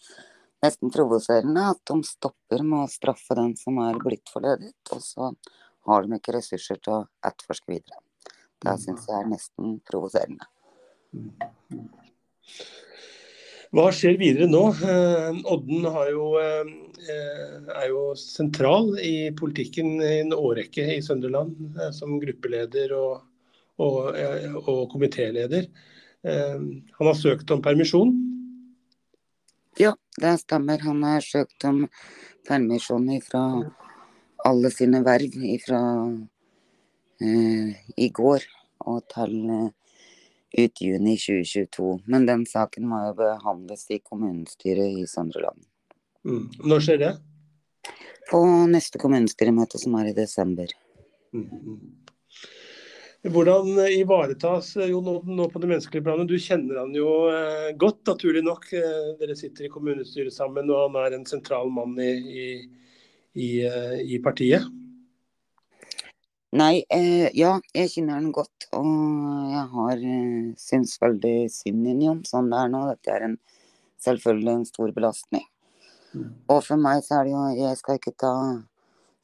nesten 0.64 0.94
provoserende 0.94 1.66
at 1.74 1.82
de 1.90 1.98
stopper 2.08 2.64
med 2.64 2.86
å 2.86 2.92
straffe 2.92 3.36
den 3.40 3.52
som 3.60 3.82
er 3.84 4.00
blitt 4.00 4.32
forledet, 4.32 4.76
og 4.96 5.04
så 5.04 5.34
har 5.90 6.06
de 6.06 6.20
ikke 6.20 6.38
ressurser 6.38 6.80
til 6.80 7.02
å 7.02 7.02
etterforske 7.28 7.74
videre. 7.74 8.00
Det 8.64 8.78
syns 8.80 9.10
jeg 9.10 9.20
er 9.20 9.28
nesten 9.28 9.76
provoserende. 9.84 10.48
Hva 13.74 13.88
skjer 13.92 14.20
videre 14.22 14.46
nå? 14.48 14.62
Odden 15.50 15.88
jo, 16.14 16.28
er 16.38 17.88
jo 17.90 18.04
sentral 18.20 18.94
i 19.02 19.34
politikken 19.36 19.98
i 19.98 20.20
en 20.22 20.36
årrekke 20.38 20.86
i 20.94 21.02
Sønderland, 21.04 21.80
som 21.98 22.20
gruppeleder 22.22 22.94
og, 22.96 23.26
og, 23.82 24.14
og 24.62 24.84
komitéleder. 24.94 25.68
Han 26.24 27.08
har 27.08 27.18
søkt 27.20 27.52
om 27.52 27.62
permisjon? 27.64 28.14
Ja, 29.80 29.92
det 30.22 30.38
stemmer. 30.44 30.80
Han 30.86 31.04
har 31.04 31.26
søkt 31.26 31.66
om 31.68 31.88
permisjon 32.48 33.10
fra 33.26 33.44
alle 34.46 34.72
sine 34.72 35.02
verv 35.04 35.36
fra 35.64 35.82
eh, 37.24 37.74
i 37.98 38.10
går 38.14 38.46
og 38.84 39.02
til 39.14 39.36
eh, 39.50 39.70
ut 40.54 40.82
juni 40.82 41.16
2022. 41.18 42.04
Men 42.06 42.28
den 42.30 42.46
saken 42.50 42.88
må 42.90 43.02
jo 43.08 43.16
behandles 43.24 43.88
i 43.90 44.02
kommunestyret 44.04 45.00
i 45.02 45.08
Søndre 45.10 45.48
Land. 45.48 45.64
Mm. 46.24 46.46
Når 46.64 46.86
skjer 46.86 47.02
det? 47.02 47.14
På 48.30 48.44
neste 48.70 49.02
kommunestyremøte, 49.02 49.80
som 49.82 49.96
er 50.00 50.12
i 50.12 50.18
desember. 50.18 50.70
Mm. 51.34 52.03
Hvordan 53.24 53.78
ivaretas 53.88 54.74
Jon 54.76 55.06
Odden 55.08 55.38
nå 55.40 55.46
på 55.48 55.60
det 55.64 55.70
menneskelige 55.72 56.04
planet? 56.04 56.28
Du 56.28 56.36
kjenner 56.36 56.82
han 56.82 56.92
jo 56.98 57.08
eh, 57.32 57.70
godt, 57.80 58.02
naturlig 58.10 58.42
nok. 58.44 58.68
Eh, 58.76 59.14
dere 59.22 59.38
sitter 59.40 59.70
i 59.70 59.72
kommunestyret 59.72 60.36
sammen, 60.36 60.68
og 60.68 60.90
han 60.90 60.98
er 61.00 61.16
en 61.16 61.24
sentral 61.30 61.72
mann 61.72 61.96
i, 62.04 62.12
i, 62.12 62.48
i, 63.40 63.48
eh, 63.64 64.02
i 64.04 64.20
partiet. 64.24 64.68
Nei, 66.54 66.84
eh, 66.94 67.32
ja, 67.34 67.56
jeg 67.74 67.90
kjenner 67.96 68.20
han 68.20 68.28
godt. 68.36 68.68
Og 68.76 68.92
jeg 69.56 69.64
har 69.72 70.04
eh, 70.12 70.52
syns 70.60 71.00
veldig 71.02 71.48
synd 71.50 71.88
i 71.90 71.96
ham 72.04 72.22
sånn 72.28 72.52
det 72.52 72.60
er 72.60 72.76
nå. 72.76 72.84
Dette 72.92 73.16
er 73.16 73.26
en, 73.30 73.40
selvfølgelig 74.04 74.54
en 74.58 74.68
stor 74.68 74.94
belastning. 75.00 75.48
Mm. 76.12 76.28
Og 76.54 76.60
for 76.68 76.78
meg 76.78 77.02
så 77.08 77.22
er 77.22 77.26
det 77.26 77.32
jo 77.34 77.48
Jeg 77.58 77.78
skal 77.80 77.98
ikke 77.98 78.14
ta 78.22 78.34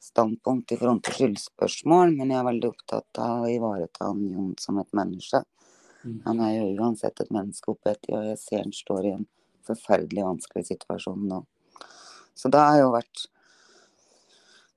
standpunkt 0.00 0.72
i 0.72 0.78
forhold 0.80 1.02
til 1.04 1.16
skyldspørsmål, 1.18 2.14
men 2.16 2.32
jeg 2.32 2.40
er 2.40 2.46
veldig 2.48 2.70
opptatt 2.72 3.20
av 3.20 3.44
å 3.44 3.50
ivareta 3.52 4.08
han 4.08 4.22
Jon 4.32 4.54
som 4.60 4.80
et 4.80 4.96
menneske. 4.96 5.42
Mm. 6.00 6.16
Han 6.24 6.40
er 6.46 6.54
jo 6.54 6.70
uansett 6.80 7.20
et 7.20 7.34
menneske 7.34 7.74
oppe 7.74 7.92
etter, 7.92 8.16
og 8.16 8.30
jeg 8.30 8.40
ser 8.40 8.64
han 8.64 8.74
står 8.74 9.08
i 9.08 9.14
en 9.18 9.26
forferdelig 9.68 10.24
vanskelig 10.24 10.70
situasjon 10.70 11.28
nå. 11.28 11.42
Så 12.34 12.48
det 12.52 12.62
har 12.64 12.80
jo 12.80 12.94
vært 12.94 13.26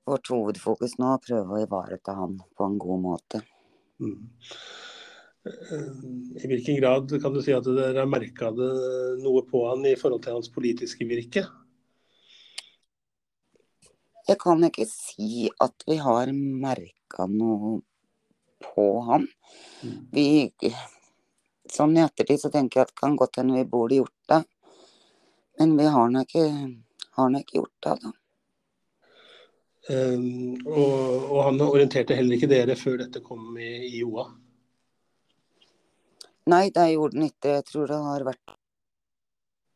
vårt 0.04 0.28
hovedfokus 0.28 0.98
nå, 1.00 1.14
å 1.14 1.22
prøve 1.24 1.56
å 1.56 1.62
ivareta 1.64 2.16
han 2.18 2.36
på 2.56 2.68
en 2.68 2.76
god 2.82 3.04
måte. 3.06 3.40
Mm. 4.04 4.28
I 5.44 6.48
hvilken 6.48 6.76
grad 6.80 7.12
kan 7.20 7.32
du 7.32 7.40
si 7.44 7.52
at 7.56 7.64
dere 7.68 8.00
har 8.00 8.08
merka 8.08 8.50
noe 8.52 9.44
på 9.48 9.64
han 9.70 9.84
i 9.88 9.96
forhold 10.00 10.24
til 10.24 10.36
hans 10.36 10.52
politiske 10.52 11.08
virke? 11.08 11.46
Jeg 14.24 14.40
kan 14.40 14.64
ikke 14.64 14.86
si 14.88 15.48
at 15.60 15.84
vi 15.88 15.98
har 16.00 16.32
merka 16.32 17.26
noe 17.28 17.78
på 18.64 18.88
han. 19.08 19.28
Mm. 19.84 19.96
Vi 20.12 20.28
Sånn 21.74 21.96
i 21.96 22.02
ettertid 22.04 22.42
så 22.42 22.50
tenker 22.52 22.80
jeg 22.80 22.86
at 22.86 22.92
det 22.92 23.00
kan 23.00 23.14
godt 23.16 23.38
hende 23.40 23.56
vi 23.56 23.64
burde 23.68 23.96
gjort 23.96 24.28
det. 24.30 24.42
Men 25.58 25.72
vi 25.78 25.86
har 25.90 26.10
nok 26.12 26.28
ikke, 26.28 26.44
ikke, 27.40 27.56
gjort 27.56 27.86
det, 27.86 27.94
da. 28.02 28.12
Um, 29.84 30.54
og, 30.64 30.92
og, 31.28 31.38
han 31.44 31.60
orienterte 31.60 32.16
heller 32.16 32.38
ikke 32.38 32.48
dere 32.48 32.76
før 32.78 33.02
dette 33.02 33.20
kom 33.24 33.56
i, 33.60 33.98
i 33.98 34.04
OA? 34.04 34.24
Nei, 36.52 36.68
det 36.72 36.86
gjorde 36.92 37.18
han 37.18 37.26
ikke. 37.28 37.56
Jeg 37.58 37.66
tror 37.68 37.90
det 37.90 38.00
har 38.06 38.26
vært 38.28 38.54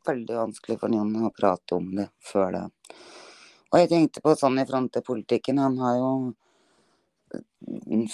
veldig 0.08 0.38
vanskelig 0.38 0.78
for 0.80 0.92
noen 0.92 1.28
å 1.28 1.32
prate 1.36 1.76
om 1.76 1.90
det 1.98 2.08
før 2.24 2.52
det. 2.56 2.64
Og 3.68 3.82
jeg 3.82 3.88
tenkte 3.90 4.22
på 4.24 4.32
sånn 4.38 4.60
i 4.62 4.66
front 4.68 4.92
til 4.94 5.04
politikken, 5.04 5.60
han 5.60 5.76
har 5.82 5.98
jo 6.00 6.12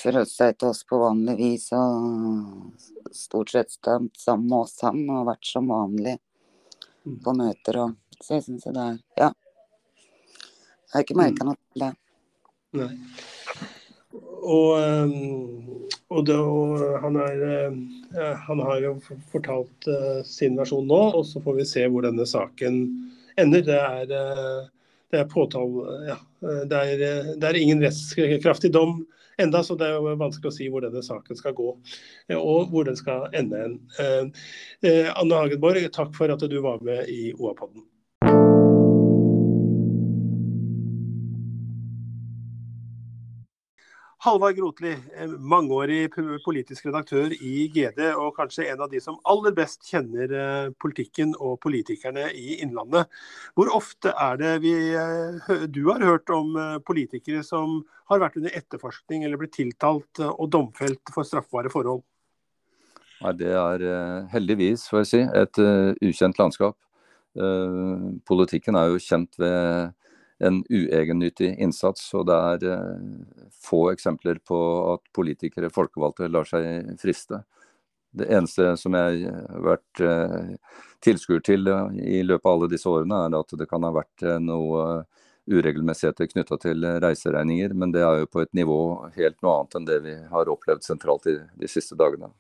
forholdt 0.01 0.33
seg 0.33 0.57
til 0.59 0.73
oss 0.73 0.83
på 0.89 0.99
vanlig 0.99 1.37
vis 1.39 1.69
og 1.77 3.13
stort 3.15 3.53
sett 3.55 3.71
stemt 3.71 4.19
sammen 4.19 4.49
med 4.51 4.65
oss, 4.65 4.81
han, 4.83 5.05
og 5.11 5.29
vært 5.29 5.47
som 5.47 5.71
vanlig 5.71 6.17
på 7.05 7.37
møter 7.37 7.85
og 7.85 8.01
Så 8.23 8.37
jeg 8.39 8.45
syns 8.47 8.65
det 8.65 8.81
er 8.81 8.99
Ja. 9.19 9.31
Jeg 9.31 10.93
har 10.93 11.03
ikke 11.03 11.17
merka 11.19 11.45
noe 11.45 11.59
til 11.59 11.83
det. 11.83 11.95
Nei. 12.79 12.93
Og, 14.45 15.15
og, 16.13 16.21
det, 16.29 16.37
og 16.37 16.85
han, 17.03 17.17
er, 17.19 17.75
han, 18.47 18.63
har 18.69 18.79
jo 18.85 18.93
fortalt 19.33 19.89
sin 20.29 20.55
versjon 20.59 20.87
nå, 20.87 21.01
og 21.19 21.27
så 21.27 21.43
får 21.43 21.59
vi 21.59 21.67
se 21.67 21.83
hvor 21.91 22.07
denne 22.07 22.27
saken 22.29 22.79
ender. 23.41 23.65
Det 23.67 23.81
er, 23.81 24.15
det 25.15 25.23
er. 25.23 26.11
Ja, 26.11 26.19
det 26.71 26.83
er, 26.83 27.33
det 27.41 27.49
er 27.51 27.61
ingen 27.61 27.83
rettskraftig 27.85 28.73
dom 28.75 29.01
enda, 29.41 29.63
så 29.67 29.75
det 29.79 29.89
er 29.89 29.97
jo 29.97 30.15
vanskelig 30.21 30.51
å 30.51 30.55
si 30.55 30.69
hvor 30.71 30.85
denne 30.85 31.03
saken 31.03 31.39
skal 31.39 31.57
gå, 31.59 31.71
og 32.37 32.69
hvor 32.71 32.87
den 32.87 32.99
skal 32.99 33.27
ende. 33.35 33.65
Anne 33.99 35.41
Hagenborg, 35.41 35.89
takk 35.95 36.15
for 36.15 36.31
at 36.31 36.45
du 36.51 36.61
var 36.63 36.85
med 36.87 37.11
i 37.11 37.33
OA-podden. 37.35 37.83
Halvard 44.25 44.57
Grotli, 44.57 44.95
mangeårig 45.37 46.07
politisk 46.47 46.87
redaktør 46.87 47.33
i 47.45 47.67
GD, 47.69 47.99
og 48.17 48.31
kanskje 48.39 48.71
en 48.73 48.81
av 48.81 48.89
de 48.89 49.01
som 49.05 49.19
aller 49.29 49.53
best 49.53 49.83
kjenner 49.85 50.31
eh, 50.33 50.69
politikken 50.81 51.35
og 51.37 51.59
politikerne 51.61 52.31
i 52.33 52.55
Innlandet. 52.65 53.11
Hvor 53.53 53.69
ofte 53.77 54.15
er 54.17 54.39
det 54.41 54.53
vi, 54.63 54.73
eh, 54.97 55.67
du 55.69 55.83
har 55.91 56.01
hørt 56.01 56.33
om 56.33 56.57
eh, 56.57 56.79
politikere 56.89 57.43
som 57.45 57.83
har 58.09 58.23
vært 58.23 58.39
under 58.41 58.57
etterforskning 58.57 59.27
eller 59.27 59.43
blitt 59.43 59.59
tiltalt 59.59 60.23
og 60.25 60.49
domfelt 60.55 61.13
for 61.13 61.29
straffbare 61.29 61.73
forhold? 61.75 62.01
Det 63.37 63.53
er 63.53 63.85
heldigvis, 64.33 64.87
får 64.89 65.03
jeg 65.03 65.11
si, 65.11 65.21
et 65.37 65.61
ukjent 66.05 66.41
landskap. 66.41 66.77
Politikken 68.29 68.77
er 68.77 68.91
jo 68.93 69.01
kjent 69.01 69.39
ved 69.41 69.95
en 70.39 70.65
uegennyttig 70.71 71.55
innsats. 71.59 72.07
Og 72.15 72.27
det 72.29 72.37
er 72.51 72.69
eh, 72.75 73.49
få 73.65 73.89
eksempler 73.93 74.41
på 74.47 74.61
at 74.95 75.05
politikere, 75.17 75.73
folkevalgte, 75.75 76.31
lar 76.33 76.49
seg 76.49 76.95
friste. 77.01 77.45
Det 78.15 78.29
eneste 78.31 78.77
som 78.79 78.95
jeg 78.95 79.27
har 79.27 79.65
vært 79.65 80.05
eh, 80.05 80.55
tilskuer 81.05 81.43
til 81.45 81.69
i 81.99 82.23
løpet 82.23 82.47
av 82.47 82.55
alle 82.55 82.71
disse 82.73 82.91
årene, 82.91 83.25
er 83.27 83.39
at 83.41 83.59
det 83.59 83.69
kan 83.71 83.87
ha 83.87 83.93
vært 83.95 84.27
eh, 84.27 84.41
noe 84.43 85.05
uregelmessigheter 85.45 86.31
knytta 86.31 86.57
til 86.57 86.87
reiseregninger, 87.05 87.75
men 87.77 87.93
det 87.93 88.01
er 88.01 88.23
jo 88.23 88.31
på 88.33 88.41
et 88.41 88.55
nivå 88.57 88.79
helt 89.13 89.37
noe 89.45 89.59
annet 89.59 89.77
enn 89.77 89.91
det 89.91 89.99
vi 90.07 90.15
har 90.31 90.49
opplevd 90.49 90.87
sentralt 90.87 91.29
i 91.29 91.37
de 91.61 91.69
siste 91.69 91.99
dagene. 92.01 92.31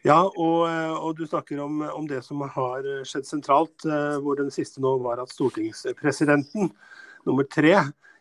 Ja, 0.00 0.22
og, 0.24 0.60
eh, 0.64 0.92
og, 0.96 1.16
du 1.18 1.26
snakker 1.28 1.60
om, 1.60 1.82
om, 1.84 2.06
det 2.08 2.22
som 2.24 2.40
har 2.40 2.86
skjedd 3.04 3.26
sentralt, 3.28 3.84
eh, 3.84 4.16
hvor 4.24 4.38
den 4.38 4.48
siste 4.52 4.80
nå 4.80 4.94
var 5.04 5.20
at 5.20 5.32
stortingspresidenten, 5.34 6.70
nummer 7.28 7.44
tre 7.44 7.74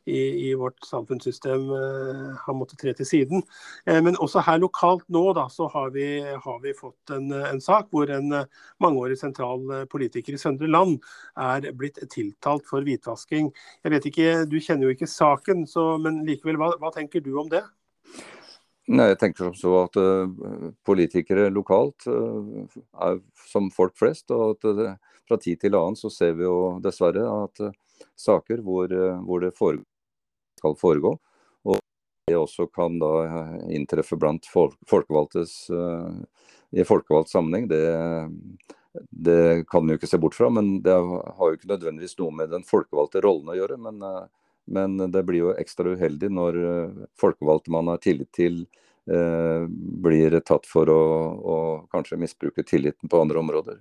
i, 0.09 0.49
i 0.49 0.51
vårt 0.59 0.83
samfunnssystem, 0.83 1.63
eh, 1.77 2.35
har 2.43 2.57
måttet 2.59 2.81
tre 2.83 2.91
til 2.97 3.07
siden. 3.07 3.45
Men 3.87 4.19
også 4.19 4.43
her 4.43 4.59
lokalt 4.59 5.07
nå 5.07 5.23
da, 5.37 5.47
så 5.47 5.69
har 5.71 5.95
vi, 5.95 6.19
har 6.19 6.59
vi 6.65 6.75
fått 6.75 7.15
en, 7.15 7.31
en, 7.31 7.63
sak 7.63 7.87
hvor 7.95 8.11
en 8.11 8.41
mangeårig 8.83 9.15
sentral 9.21 9.63
politiker 9.87 10.35
i 10.35 10.41
Søndre 10.41 10.67
Land 10.67 10.99
er 11.39 11.71
blitt 11.71 12.03
tiltalt 12.11 12.67
for 12.67 12.83
hvitvasking. 12.83 13.53
Jeg 13.87 13.95
vet 13.95 14.11
ikke, 14.11 14.29
Du 14.51 14.59
kjenner 14.59 14.89
jo 14.89 14.99
ikke 14.99 15.07
saken, 15.07 15.63
så, 15.63 15.93
men 15.95 16.25
likevel, 16.27 16.59
hva, 16.59 16.73
hva 16.81 16.91
tenker 16.91 17.23
du 17.23 17.37
om 17.39 17.47
det? 17.47 17.63
Nei, 18.89 19.11
jeg 19.11 19.19
tenker 19.21 19.45
som 19.45 19.57
så 19.57 19.71
at 19.83 19.97
uh, 20.01 20.71
politikere 20.87 21.51
lokalt 21.53 22.07
uh, 22.09 22.65
er 23.05 23.19
som 23.51 23.67
folk 23.73 23.93
flest. 23.99 24.31
og 24.33 24.55
at 24.55 24.65
uh, 24.65 24.95
Fra 25.29 25.37
tid 25.37 25.59
til 25.61 25.77
annen 25.77 25.97
så 25.99 26.09
ser 26.09 26.33
vi 26.39 26.47
jo 26.47 26.79
dessverre 26.81 27.27
at 27.45 27.61
saker 28.17 28.63
hvor, 28.65 28.89
hvor 29.27 29.43
det 29.43 29.51
foregår, 29.57 29.85
skal 30.57 30.73
foregå, 30.79 31.11
og 31.69 31.77
det 32.27 32.35
også 32.39 32.65
kan 32.73 32.97
da 32.99 33.11
inntreffe 33.69 34.17
blant 34.19 34.47
folk, 34.49 34.73
folkevalgtes 34.89 35.53
i 36.73 36.85
folkevalgt 36.87 37.29
sammenheng, 37.29 37.67
det, 37.69 37.83
det 39.11 39.67
kan 39.69 39.85
vi 39.85 39.93
jo 39.93 39.99
ikke 39.99 40.09
se 40.09 40.19
bort 40.19 40.35
fra. 40.35 40.49
Men 40.49 40.79
det 40.83 40.97
har 40.97 41.45
jo 41.45 41.59
ikke 41.59 41.69
nødvendigvis 41.69 42.17
noe 42.19 42.33
med 42.41 42.49
den 42.55 42.65
folkevalgte 42.65 43.21
rollen 43.27 43.53
å 43.53 43.59
gjøre. 43.59 43.77
men 43.85 44.01
men 44.69 45.11
det 45.11 45.23
blir 45.25 45.41
jo 45.41 45.55
ekstra 45.57 45.95
uheldig 45.95 46.29
når 46.33 46.57
eh, 46.61 47.05
folkevalgte 47.19 47.73
man 47.73 47.89
har 47.89 48.01
tillit 48.03 48.29
til, 48.35 48.61
eh, 48.61 48.88
blir 49.07 50.35
tatt 50.45 50.67
for 50.69 50.89
å, 50.91 51.03
å, 51.39 51.55
kanskje 51.89 52.19
misbruke 52.21 52.65
tilliten 52.67 53.09
på 53.09 53.21
andre 53.21 53.39
områder. 53.41 53.79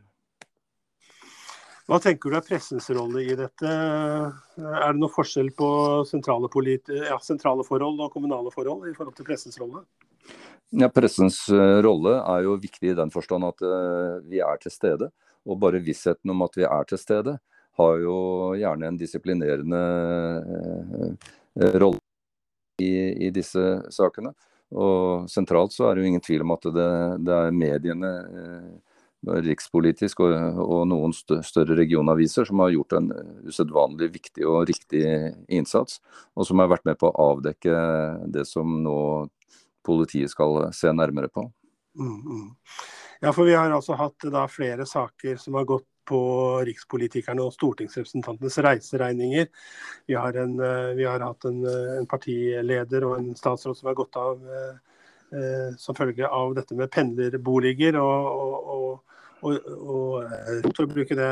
Hva 1.88 1.98
tenker 2.04 2.30
du 2.32 2.36
er 2.36 2.44
pressens 2.44 2.88
rolle 2.92 3.22
i 3.24 3.36
dette? 3.36 3.68
Er 3.68 4.92
det 4.92 5.00
noe 5.00 5.12
forskjell 5.12 5.50
på 5.56 5.68
sentrale, 6.08 6.48
ja, 6.92 7.16
sentrale 7.24 7.64
forhold 7.64 8.00
og 8.04 8.12
kommunale 8.12 8.52
forhold 8.52 8.88
i 8.88 8.94
forhold 8.96 9.16
til 9.16 9.28
pressens 9.28 9.56
rolle? 9.60 9.84
Ja, 10.76 10.90
Pressens 10.92 11.46
eh, 11.48 11.78
rolle 11.80 12.18
er 12.20 12.44
jo 12.44 12.58
viktig 12.60 12.90
i 12.92 12.96
den 12.96 13.12
forstand 13.12 13.46
at 13.48 13.64
vi 14.28 14.42
er 14.44 14.60
til 14.60 14.72
stede. 14.72 15.08
Og 15.48 15.56
bare 15.60 15.80
vissheten 15.80 16.30
om 16.32 16.44
at 16.44 16.58
vi 16.58 16.66
er 16.68 16.88
til 16.88 17.00
stede, 17.00 17.38
har 17.78 18.00
jo 18.02 18.18
gjerne 18.58 18.90
en 18.90 18.98
disiplinerende 18.98 19.80
eh, 20.58 21.76
rolle 21.78 22.02
i, 22.82 22.90
i, 23.26 23.30
disse 23.34 23.64
sakene. 23.94 24.34
Og 24.76 25.30
sentralt 25.32 25.72
så 25.72 25.88
er 25.88 25.96
det 25.96 26.04
jo 26.04 26.10
ingen 26.12 26.24
tvil 26.24 26.44
om 26.44 26.52
at 26.56 26.68
det, 26.74 26.90
det 27.24 27.36
er 27.38 27.56
mediene, 27.56 28.12
eh, 28.42 28.98
rikspolitisk 29.48 30.20
og, 30.22 30.34
og, 30.62 30.82
noen 30.86 31.14
større 31.16 31.74
regionaviser 31.78 32.46
som 32.46 32.60
har 32.62 32.74
gjort 32.74 32.94
en 33.00 33.08
usedvanlig 33.48 34.12
viktig 34.14 34.46
og 34.46 34.68
riktig 34.68 35.02
innsats, 35.48 35.98
og 36.38 36.46
som 36.46 36.62
har 36.62 36.70
vært 36.70 36.86
med 36.86 37.00
på 37.00 37.10
å 37.10 37.32
avdekke 37.32 37.80
det 38.30 38.46
som 38.46 38.78
nå 38.84 38.98
politiet 39.88 40.30
skal 40.30 40.68
se 40.76 40.92
nærmere 40.92 41.32
på. 41.32 41.48
Mm, 41.98 42.18
mm. 42.22 42.48
Ja, 43.24 43.32
for 43.32 43.48
Vi 43.48 43.56
har 43.56 43.72
altså 43.74 43.96
hatt 43.98 44.28
da 44.30 44.44
flere 44.46 44.86
saker 44.86 45.40
som 45.42 45.56
har 45.58 45.66
gått 45.66 45.88
på 46.08 46.20
rikspolitikerne 46.66 47.44
og 47.44 47.54
stortingsrepresentantenes 47.54 48.58
reiseregninger. 48.64 49.48
Vi 50.08 50.16
har, 50.16 50.38
en, 50.40 50.54
eh, 50.60 50.94
vi 50.98 51.04
har 51.08 51.24
hatt 51.24 51.44
en, 51.48 51.64
eh, 51.66 51.98
en, 51.98 52.08
partileder 52.08 53.04
og 53.08 53.18
en 53.18 53.34
statsråd 53.36 53.76
som 53.76 53.90
har 53.90 53.98
gått 53.98 54.16
av 54.16 54.42
eh, 54.48 55.74
som 55.76 55.96
følge 55.96 56.24
av 56.24 56.54
dette 56.56 56.76
med 56.76 56.90
pendlerboliger. 56.90 58.00
og, 58.00 58.32
og, 58.32 58.72
og 58.76 59.04
og, 59.38 59.54
og 59.70 60.24
og 60.66 60.88
bruke 60.90 61.14
det, 61.14 61.26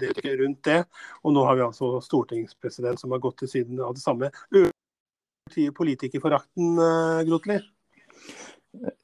det 0.00 0.36
rundt 0.38 0.62
det. 0.64 0.78
Og 1.20 1.34
nå 1.36 1.42
har 1.44 1.58
vi 1.58 1.66
altså 1.66 1.98
stortingspresident 2.00 2.96
som 2.96 3.12
har 3.12 3.20
gått 3.20 3.42
til 3.42 3.50
siden 3.50 3.82
av 3.84 3.92
det 3.92 4.00
samme. 4.00 4.30
Øker 4.56 5.74
politikerforakten, 5.76 6.80
Grotli? 7.28 7.58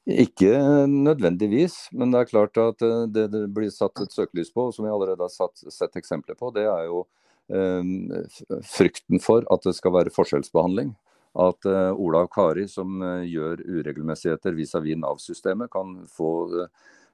Ikke 0.03 0.51
nødvendigvis, 0.89 1.87
men 1.95 2.11
det 2.11 2.19
er 2.19 2.29
klart 2.29 2.59
at 2.59 2.83
eh, 2.83 3.05
det 3.07 3.29
det 3.31 3.45
blir 3.55 3.71
satt 3.71 4.01
et 4.03 4.13
søkelys 4.13 4.51
på, 4.53 4.67
som 4.75 4.85
vi 4.85 4.91
allerede 4.91 5.23
har 5.23 5.31
satt, 5.31 5.63
sett 5.71 5.95
eksempler 5.99 6.37
på, 6.39 6.51
det 6.55 6.65
er 6.67 6.89
jo 6.89 7.05
eh, 7.53 8.59
frykten 8.67 9.23
for 9.23 9.47
at 9.53 9.63
det 9.63 9.75
skal 9.77 9.95
være 9.95 10.13
forskjellsbehandling. 10.13 10.93
At 11.39 11.65
eh, 11.65 11.91
Ola 11.95 12.25
og 12.27 12.33
Kari 12.35 12.67
som 12.69 13.01
eh, 13.01 13.25
gjør 13.31 13.63
uregelmessigheter 13.63 14.57
vis-à-vis 14.57 14.99
Nav-systemet, 14.99 15.71
kan 15.73 16.01
få 16.11 16.67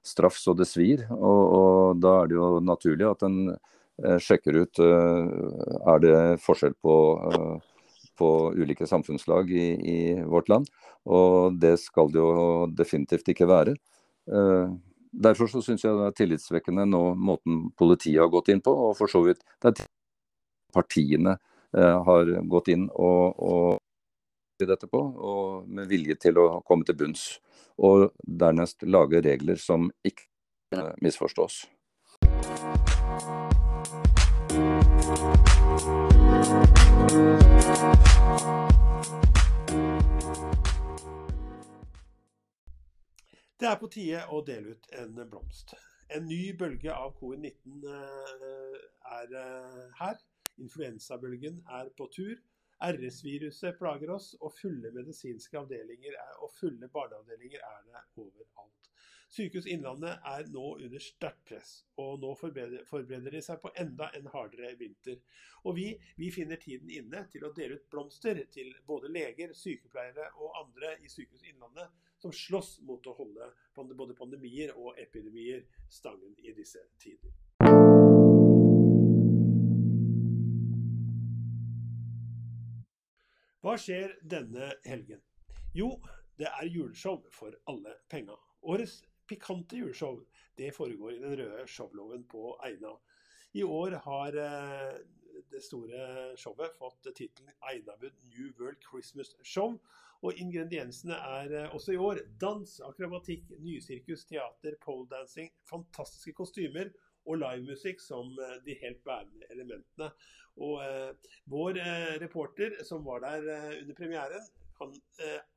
straff 0.03 0.39
så 0.41 0.55
det 0.57 0.67
svir. 0.67 1.05
Og, 1.13 1.41
og, 1.45 2.01
da 2.01 2.21
er 2.23 2.31
det 2.31 2.39
jo 2.39 2.51
naturlig 2.63 3.09
at 3.09 3.27
en 3.27 3.41
sjekker 3.99 4.55
ut 4.63 4.79
er 4.79 5.97
det 5.99 6.19
forskjell 6.39 6.71
på 6.79 6.93
på 8.19 8.29
ulike 8.57 8.87
samfunnslag 8.89 9.51
i, 9.51 9.67
i, 9.79 9.97
vårt 10.27 10.51
land. 10.51 10.69
Og 11.09 11.55
det 11.59 11.77
skal 11.81 12.11
det 12.13 12.21
jo 12.21 12.67
definitivt 12.75 13.31
ikke 13.31 13.47
være. 13.49 13.75
Uh, 14.29 14.75
derfor 15.11 15.49
så 15.49 15.63
syns 15.65 15.85
jeg 15.85 15.95
det 15.97 16.07
er 16.09 16.17
tillitsvekkende 16.17 16.85
nå 16.89 17.03
måten 17.17 17.69
politiet 17.79 18.21
har 18.21 18.31
gått 18.33 18.51
inn 18.53 18.63
på, 18.65 18.73
og 18.73 18.97
for 18.99 19.11
så 19.11 19.23
vidt 19.25 19.41
det 19.63 19.71
er 19.71 19.87
partiene 20.75 21.37
uh, 21.77 21.97
har 22.05 22.35
gått 22.51 22.69
inn 22.75 22.89
og, 22.93 23.39
og 23.39 23.79
dette 24.59 24.89
på, 24.91 24.99
og 24.99 25.67
med 25.71 25.87
vilje 25.87 26.17
til 26.19 26.39
å 26.41 26.47
komme 26.67 26.83
til 26.87 26.99
bunns. 26.99 27.29
Og 27.79 28.09
dernest 28.19 28.83
lage 28.83 29.23
regler 29.23 29.59
som 29.61 29.87
ikke 30.03 30.27
misforstås. 30.99 31.63
Det 43.59 43.67
er 43.67 43.79
på 43.79 43.87
tide 43.91 44.19
å 44.31 44.39
dele 44.47 44.75
ut 44.75 44.85
en 44.99 45.17
blomst. 45.29 45.73
En 46.15 46.23
ny 46.25 46.53
bølge 46.57 46.93
av 46.93 47.11
covid-19 47.19 47.83
eh, 47.93 48.77
er 49.19 49.35
eh, 49.41 49.81
her. 49.99 50.21
Influensabølgen 50.63 51.59
er 51.79 51.91
på 51.99 52.07
tur. 52.15 52.39
RS-viruset 52.79 53.75
plager 53.79 54.13
oss, 54.15 54.31
og 54.39 54.55
fulle 54.55 54.91
medisinske 54.95 55.59
avdelinger 55.59 56.15
og 56.39 56.53
fulle 56.55 56.87
barneavdelinger 56.93 57.59
er 57.59 57.83
det 57.89 58.05
overalt. 58.23 58.88
Sykehus 59.29 59.67
Innlandet 59.69 60.23
er 60.25 60.47
nå 60.49 60.63
under 60.81 61.01
sterkt 61.05 61.43
press, 61.45 61.73
og 62.01 62.17
nå 62.23 62.31
forbereder 62.39 63.35
de 63.35 63.41
seg 63.45 63.59
på 63.61 63.69
enda 63.77 64.07
en 64.17 64.25
hardere 64.33 64.71
vinter. 64.79 65.19
Og 65.69 65.75
vi, 65.77 65.91
vi, 66.17 66.31
finner 66.33 66.57
tiden 66.57 66.89
inne 66.89 67.21
til 67.29 67.45
å 67.45 67.51
dele 67.53 67.77
ut 67.77 67.85
blomster 67.93 68.39
til 68.49 68.71
både 68.89 69.11
leger, 69.13 69.53
sykepleiere 69.53 70.31
og 70.41 70.57
andre 70.63 70.95
i 71.05 71.11
Sykehus 71.13 71.45
Innlandet 71.45 71.93
som 72.19 72.33
slåss 72.33 72.79
mot 72.89 73.05
å 73.05 73.13
holde 73.19 73.51
både 73.99 74.17
pandemier 74.17 74.73
og 74.73 74.97
epidemier 74.97 75.61
stangen 75.93 76.33
i 76.41 76.55
disse 76.57 76.81
tider. 76.97 77.29
Hva 83.61 83.77
skjer 83.77 84.17
denne 84.25 84.73
helgen? 84.87 85.21
Jo, 85.77 85.93
det 86.41 86.49
er 86.49 86.73
juleshow 86.73 87.21
for 87.35 87.53
alle 87.69 87.93
penga. 88.09 88.33
Årets 88.65 89.03
pikante 89.29 89.79
juleshow 89.79 90.19
det 90.59 90.73
foregår 90.75 91.13
i 91.13 91.21
den 91.23 91.37
røde 91.39 91.67
showloven 91.67 92.25
på 92.27 92.51
Eina. 92.65 92.97
I 93.55 93.63
år 93.63 93.95
har 94.03 94.35
eh, 94.43 94.97
det 95.51 95.61
store 95.63 96.33
showet 96.37 96.75
fått 96.77 97.07
tittelen 97.15 97.53
Einabud 97.71 98.17
New 98.33 98.51
World 98.59 98.83
Christmas 98.83 99.31
Show. 99.43 99.77
Og 100.19 100.35
ingrediensene 100.35 101.15
er 101.15 101.53
eh, 101.61 101.75
også 101.75 101.95
i 101.95 102.01
år 102.09 102.19
dans, 102.41 102.73
akrobatikk, 102.89 103.47
nysirkus, 103.63 104.25
teater, 104.27 104.75
poledancing, 104.83 105.53
fantastiske 105.69 106.35
kostymer 106.35 106.91
og 107.25 107.39
livemusikk 107.39 108.03
som 108.03 108.35
eh, 108.35 108.57
de 108.65 108.75
helt 108.83 108.99
bærende 109.07 109.47
elementene. 109.53 110.11
Og 110.59 110.83
eh, 110.83 111.31
vår 111.49 111.79
eh, 111.79 112.15
reporter 112.21 112.81
som 112.87 113.07
var 113.07 113.23
der 113.23 113.47
eh, 113.47 113.77
under 113.81 113.95
premieren, 113.95 114.51
kan 114.79 114.93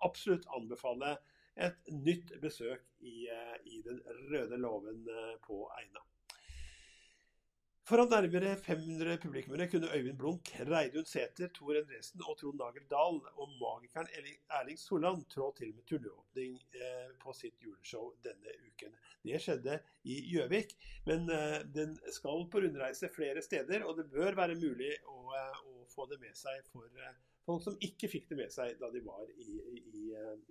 absolutt 0.02 0.48
anbefale 0.50 1.16
et 1.56 1.92
nytt 1.92 2.32
besøk 2.40 2.84
i, 3.00 3.28
eh, 3.28 3.58
i 3.64 3.82
den 3.84 4.00
røde 4.30 4.56
låven 4.56 5.04
eh, 5.08 5.36
på 5.46 5.66
Eina. 5.78 6.00
Foran 7.82 8.08
nærmere 8.08 8.56
500 8.56 9.16
publikummere 9.18 9.66
kunne 9.68 9.90
Øyvind 9.96 10.18
Blunk, 10.18 10.52
Reidun 10.70 11.04
Sæther, 11.04 11.48
Tor 11.48 11.74
Endresen 11.74 12.22
og 12.28 12.38
Trond 12.38 12.60
Nager 12.60 12.84
Dahl 12.90 13.18
og 13.42 13.56
magikeren 13.60 14.06
Erling 14.50 14.78
Soland 14.78 15.24
trå 15.34 15.50
til 15.58 15.74
med 15.74 15.82
turnéåpning 15.90 16.54
eh, 16.78 17.10
på 17.24 17.34
sitt 17.34 17.58
juleshow 17.64 18.12
denne 18.24 18.54
uken. 18.68 18.94
Det 19.26 19.42
skjedde 19.42 19.80
i 20.04 20.20
Gjøvik, 20.30 20.76
men 21.06 21.26
den 21.74 21.98
skal 22.14 22.46
på 22.50 22.62
rundreise 22.62 23.10
flere 23.14 23.42
steder, 23.42 23.84
og 23.84 23.98
det 23.98 24.08
bør 24.14 24.38
være 24.38 24.58
mulig 24.62 24.94
å, 25.06 25.18
å 25.66 25.84
få 25.90 26.06
det 26.10 26.22
med 26.22 26.38
seg 26.38 26.62
for 26.70 26.88
folk 27.46 27.64
som 27.64 27.78
ikke 27.83 28.11
fikk 28.11 28.31
det 28.31 28.38
med 28.38 28.55
seg 28.55 28.78
da 28.81 28.90
de 28.92 29.02
var 29.05 29.26
i 29.35 29.59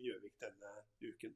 Gjøvik 0.01 0.37
denne 0.41 0.75
uken. 1.01 1.35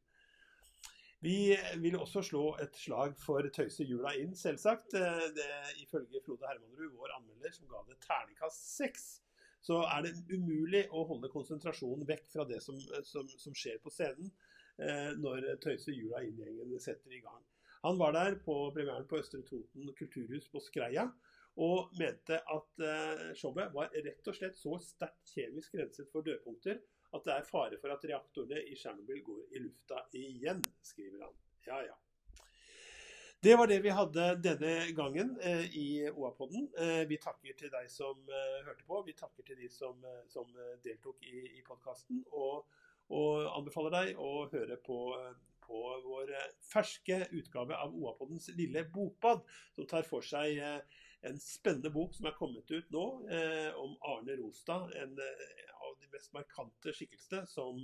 Vi 1.25 1.55
vil 1.81 1.95
også 1.97 2.21
slå 2.27 2.43
et 2.61 2.75
slag 2.77 3.15
for 3.17 3.45
Tøyse 3.55 3.85
jula 3.87 4.11
inn, 4.19 4.35
selvsagt. 4.37 4.93
Eh, 4.99 5.23
det, 5.33 5.47
ifølge 5.81 6.21
Frode 6.25 6.45
Hermanrud, 6.45 6.91
vår 6.99 7.15
anmelder, 7.15 7.53
som 7.55 7.69
ga 7.71 7.81
det 7.87 7.97
terningkast 8.03 8.67
seks, 8.75 9.05
så 9.65 9.79
er 9.89 10.05
det 10.05 10.13
umulig 10.29 10.83
å 10.93 11.05
holde 11.09 11.31
konsentrasjonen 11.33 12.05
vekk 12.05 12.27
fra 12.29 12.45
det 12.45 12.59
som, 12.61 12.77
som, 13.07 13.31
som 13.41 13.57
skjer 13.57 13.79
på 13.81 13.93
scenen 13.93 14.29
eh, 14.77 15.15
når 15.17 15.55
Tøyse 15.63 15.95
jula 15.95 16.21
inn-gjengen 16.27 16.75
setter 16.83 17.15
i 17.15 17.23
gang. 17.23 17.41
Han 17.85 17.97
var 18.01 18.13
der 18.13 18.37
på 18.45 18.59
premieren 18.75 19.07
på 19.09 19.17
Østre 19.21 19.41
Toten 19.45 19.89
kulturhus 19.97 20.45
på 20.51 20.61
Skreia 20.61 21.07
og 21.55 21.93
mente 21.99 22.41
at 22.51 22.83
eh, 22.83 23.29
showet 23.39 23.71
var 23.73 23.93
rett 23.95 24.27
og 24.27 24.35
slett 24.35 24.57
så 24.59 24.75
sterkt 24.83 25.35
kjemisk 25.35 25.77
renset 25.79 26.11
for 26.11 26.25
dødpunkter 26.25 26.81
at 27.15 27.27
det 27.27 27.35
er 27.35 27.47
fare 27.47 27.77
for 27.81 27.93
at 27.93 28.03
reaktorene 28.07 28.63
i 28.67 28.75
Tsjernobyl 28.75 29.21
går 29.23 29.55
i 29.55 29.61
lufta 29.63 30.01
igjen, 30.19 30.59
skriver 30.83 31.23
han. 31.27 31.37
Ja, 31.67 31.79
ja. 31.85 31.95
Det 33.45 33.53
var 33.59 33.69
det 33.69 33.77
vi 33.83 33.93
hadde 33.93 34.23
denne 34.41 34.73
gangen 34.97 35.35
eh, 35.43 35.67
i 35.77 35.87
OA-podden. 36.09 36.65
Eh, 36.81 37.03
vi 37.09 37.19
takker 37.21 37.53
til 37.59 37.69
deg 37.69 37.89
som 37.93 38.31
eh, 38.31 38.63
hørte 38.65 38.87
på. 38.87 39.01
Vi 39.05 39.13
takker 39.13 39.45
til 39.45 39.59
de 39.59 39.69
som, 39.69 39.99
eh, 40.01 40.23
som 40.31 40.49
eh, 40.57 40.77
deltok 40.83 41.21
i, 41.21 41.43
i 41.59 41.61
podkasten. 41.67 42.23
Og, 42.33 42.65
og, 43.13 43.45
anbefaler 43.59 43.93
deg 43.93 44.23
å 44.23 44.47
høre 44.49 44.79
på, 44.81 44.97
på 45.61 45.81
vår 46.07 46.33
ferske 46.71 47.19
utgave 47.37 47.77
av 47.77 47.93
OA-poddens 47.93 48.49
lille 48.57 48.87
bokbad, 48.89 49.45
som 49.77 49.87
tar 49.93 50.09
for 50.09 50.25
seg 50.25 50.57
en 51.25 51.39
spennende 51.39 51.89
bok 51.89 52.13
som 52.15 52.27
er 52.29 52.35
kommet 52.37 52.71
ut 52.71 52.91
nå, 52.93 53.05
eh, 53.33 53.71
om 53.81 53.95
Arne 54.11 54.37
Rostad. 54.39 54.93
En 55.01 55.17
eh, 55.21 55.73
av 55.85 55.97
de 56.01 56.09
mest 56.13 56.33
markante 56.35 56.93
skikkelsene 56.93 57.45
som, 57.49 57.81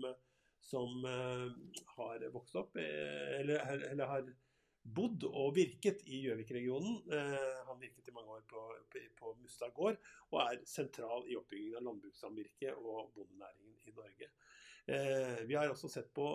som 0.61 1.05
eh, 1.09 1.47
har 1.95 2.27
vokst 2.33 2.57
opp, 2.61 2.77
eh, 2.77 3.39
eller, 3.39 3.65
eller, 3.89 4.05
har 4.11 4.31
bodd 4.81 5.27
og 5.29 5.55
virket 5.57 6.01
i 6.09 6.23
Gjøvik-regionen. 6.25 7.01
Eh, 7.13 7.59
han 7.67 7.81
virket 7.81 8.09
i 8.09 8.15
mange 8.15 8.37
år 8.37 8.45
på, 8.49 8.65
på, 8.93 9.03
på 9.19 9.35
Mustad 9.41 9.73
gård, 9.77 9.99
og 10.31 10.41
er 10.45 10.63
sentral 10.69 11.27
i 11.29 11.37
oppbyggingen 11.37 11.81
av 11.81 11.89
landbrukssamvirket 11.89 12.77
og 12.77 13.11
bondenæringen 13.17 13.77
i 13.85 13.95
Norge. 13.97 14.31
Eh, 14.89 15.43
vi 15.45 15.57
har 15.57 15.69
også 15.69 15.89
sett 15.89 16.09
på 16.13 16.25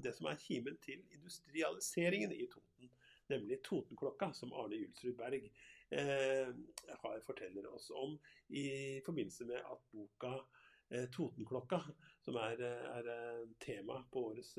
det 0.00 0.14
som 0.16 0.30
er 0.30 0.40
kimen 0.40 0.78
til 0.80 1.02
industrialiseringen 1.12 2.32
i 2.32 2.48
Toten 2.48 2.88
nemlig 3.30 3.62
Totenklokka, 3.62 4.32
som 4.32 4.52
Arne 4.52 4.80
Julsrud 4.80 5.16
Berg 5.18 5.50
Eh, 5.90 6.48
har, 7.02 7.20
forteller 7.20 7.66
oss 7.74 7.90
om 7.90 8.18
i 8.48 9.00
forbindelse 9.04 9.44
med 9.44 9.56
at 9.56 9.78
boka 9.90 10.46
eh, 10.90 11.08
Totenklokka, 11.10 11.80
som 12.22 12.34
er, 12.38 12.62
eh, 12.62 12.98
er 12.98 13.46
tema 13.58 14.04
på 14.12 14.28
årets 14.30 14.58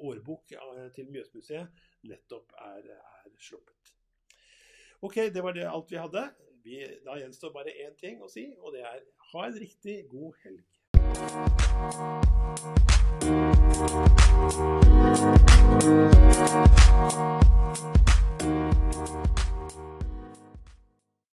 årbok 0.00 0.52
til 0.96 1.10
Mjøsmuseet, 1.12 1.68
nettopp 2.08 2.52
er, 2.60 2.92
er 2.92 3.32
sluppet. 3.40 3.94
Ok, 5.00 5.16
det 5.32 5.42
var 5.44 5.52
det 5.56 5.68
alt 5.68 5.92
vi 5.92 5.96
hadde. 6.00 6.28
Vi, 6.64 6.76
da 7.04 7.16
gjenstår 7.16 7.52
bare 7.56 7.72
én 7.84 7.96
ting 8.00 8.20
å 8.20 8.28
si, 8.28 8.50
og 8.60 8.72
det 8.76 8.84
er 8.84 9.00
ha 9.32 9.46
en 9.46 9.60
riktig 9.60 10.08
god 10.12 10.32
helg. 10.44 10.64